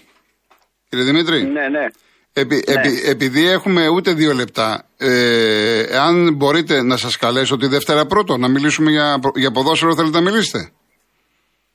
Κύριε 0.88 1.05
Δημήτρη. 1.05 1.42
Ναι, 1.42 1.68
ναι. 1.68 1.87
Επει, 2.33 2.55
ναι. 2.55 2.75
επει, 2.75 3.03
επειδή 3.07 3.48
έχουμε 3.48 3.88
ούτε 3.88 4.12
δύο 4.12 4.33
λεπτά, 4.33 4.85
ε, 4.96 5.98
αν 5.98 6.35
μπορείτε 6.35 6.83
να 6.83 6.96
σας 6.96 7.16
καλέσω 7.16 7.57
τη 7.57 7.66
Δευτέρα 7.66 8.07
πρώτο, 8.07 8.37
να 8.37 8.48
μιλήσουμε 8.48 8.90
για, 8.90 9.18
για 9.35 9.51
ποδόσφαιρο, 9.51 9.94
θέλετε 9.94 10.20
να 10.20 10.31
μιλήσετε; 10.31 10.72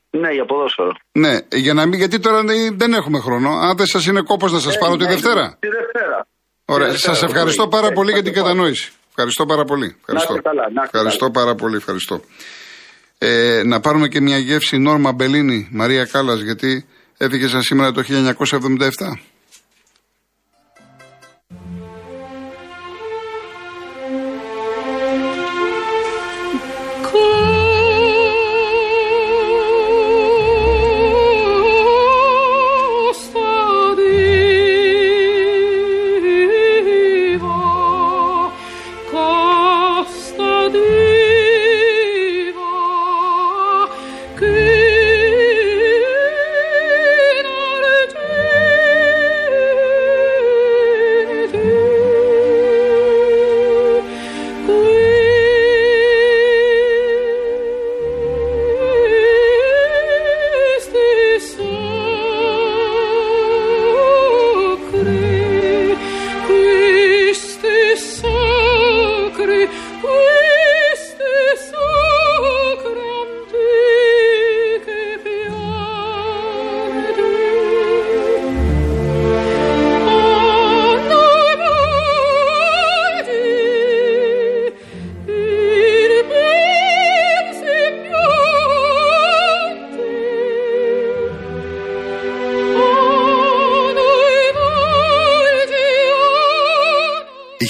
Ναι, 0.10 0.32
για 0.32 0.45
ποδόσφαιρο. 0.45 0.91
Ναι, 1.12 1.38
για 1.52 1.73
να 1.73 1.86
μην, 1.86 2.00
γιατί 2.00 2.19
τώρα 2.19 2.43
δεν 2.73 2.93
έχουμε 2.93 3.19
χρόνο. 3.19 3.50
Αν 3.50 3.78
δεν 3.78 3.86
σας 3.86 4.06
είναι 4.06 4.21
κόπος 4.21 4.52
να 4.52 4.60
σας 4.60 4.76
ε, 4.76 4.80
πάρω 4.80 4.95
τη 4.95 5.04
ναι, 5.04 5.10
Δευτέρα. 5.10 5.58
Τη 5.60 5.67
Δευτέρα. 5.67 6.28
Ωραία, 6.65 6.89
σας 6.89 7.00
σας 7.00 7.23
ευχαριστώ 7.23 7.67
πάρα 7.67 7.91
πολύ 7.91 8.12
για 8.12 8.23
την 8.23 8.34
κατανόηση. 8.34 8.91
Ευχαριστώ 9.20 9.46
πάρα 9.46 9.64
πολύ. 9.64 9.96
Ευχαριστώ, 10.00 10.34
να 10.34 10.42
καλά, 10.42 10.70
να 10.74 10.84
ευχαριστώ 10.84 11.32
πάρα 11.32 11.56
πολύ. 11.56 11.76
Ευχαριστώ. 11.76 12.22
Ε, 13.18 13.62
να 13.66 13.80
πάρουμε 13.80 14.08
και 14.08 14.22
μια 14.22 14.38
γεύση 14.38 14.78
Νόρμα 14.78 15.12
Μπελίνη, 15.12 15.68
Μαρία 15.72 16.06
Κάλλας, 16.06 16.42
γιατί 16.42 16.86
έφυγε 17.18 17.48
σαν 17.48 17.62
σήμερα 17.62 17.92
το 17.92 18.04
1977. 18.08 19.20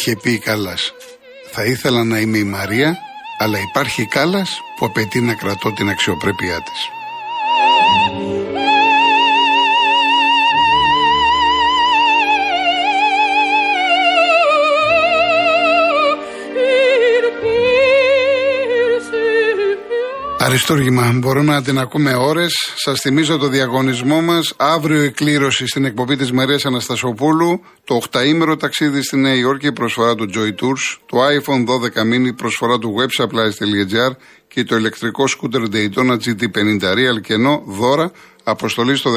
Είχε 0.07 0.19
πει 0.21 0.31
η 0.31 0.39
Κάλλας 0.39 0.93
«Θα 1.51 1.65
ήθελα 1.65 2.03
να 2.03 2.19
είμαι 2.19 2.37
η 2.37 2.43
Μαρία, 2.43 2.97
αλλά 3.37 3.59
υπάρχει 3.59 4.01
η 4.01 4.05
Κάλλας 4.05 4.59
που 4.75 4.85
απαιτεί 4.85 5.21
να 5.21 5.33
κρατώ 5.33 5.73
την 5.73 5.89
αξιοπρέπειά 5.89 6.61
της». 6.61 7.06
Αριστούργημα. 20.47 21.11
Μπορούμε 21.13 21.53
να 21.53 21.61
την 21.61 21.79
ακούμε 21.79 22.15
ώρες. 22.15 22.53
Σας 22.75 22.99
θυμίζω 22.99 23.37
το 23.37 23.47
διαγωνισμό 23.47 24.21
μας. 24.21 24.53
Αύριο 24.57 25.03
η 25.03 25.11
κλήρωση 25.11 25.67
στην 25.67 25.85
εκπομπή 25.85 26.15
της 26.15 26.31
Μαρία 26.31 26.59
Αναστασοπούλου. 26.63 27.61
Το 27.83 27.95
8ήμερο 28.11 28.59
ταξίδι 28.59 29.01
στη 29.01 29.17
Νέα 29.17 29.35
Υόρκη, 29.35 29.71
προσφορά 29.71 30.15
του 30.15 30.29
Joy 30.33 30.63
Tours. 30.63 30.97
Το 31.05 31.17
iPhone 31.17 31.65
12 31.65 32.01
mini, 32.01 32.35
προσφορά 32.35 32.77
του 32.77 32.95
websupplies.gr. 32.99 34.15
Και 34.47 34.63
το 34.63 34.75
ηλεκτρικό 34.75 35.27
σκούτερ 35.27 35.61
Daytona 35.71 36.13
GT50 36.13 36.81
Real 36.81 37.21
κενό 37.21 37.63
δώρα 37.67 38.11
αποστολή 38.43 38.95
στο 38.95 39.11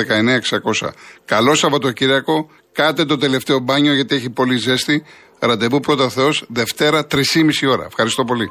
19600. 0.81 0.88
Καλό 1.25 1.55
Σαββατοκύριακο. 1.55 2.51
Κάτε 2.73 3.05
το 3.05 3.16
τελευταίο 3.16 3.59
μπάνιο 3.59 3.95
γιατί 3.95 4.14
έχει 4.14 4.31
πολύ 4.31 4.57
ζέστη. 4.57 5.03
Ραντεβού 5.38 5.81
πρώτα 5.81 6.09
Θεός 6.09 6.45
Δευτέρα 6.49 7.07
3,5 7.11 7.23
ώρα. 7.69 7.85
Ευχαριστώ 7.85 8.25
πολύ. 8.25 8.51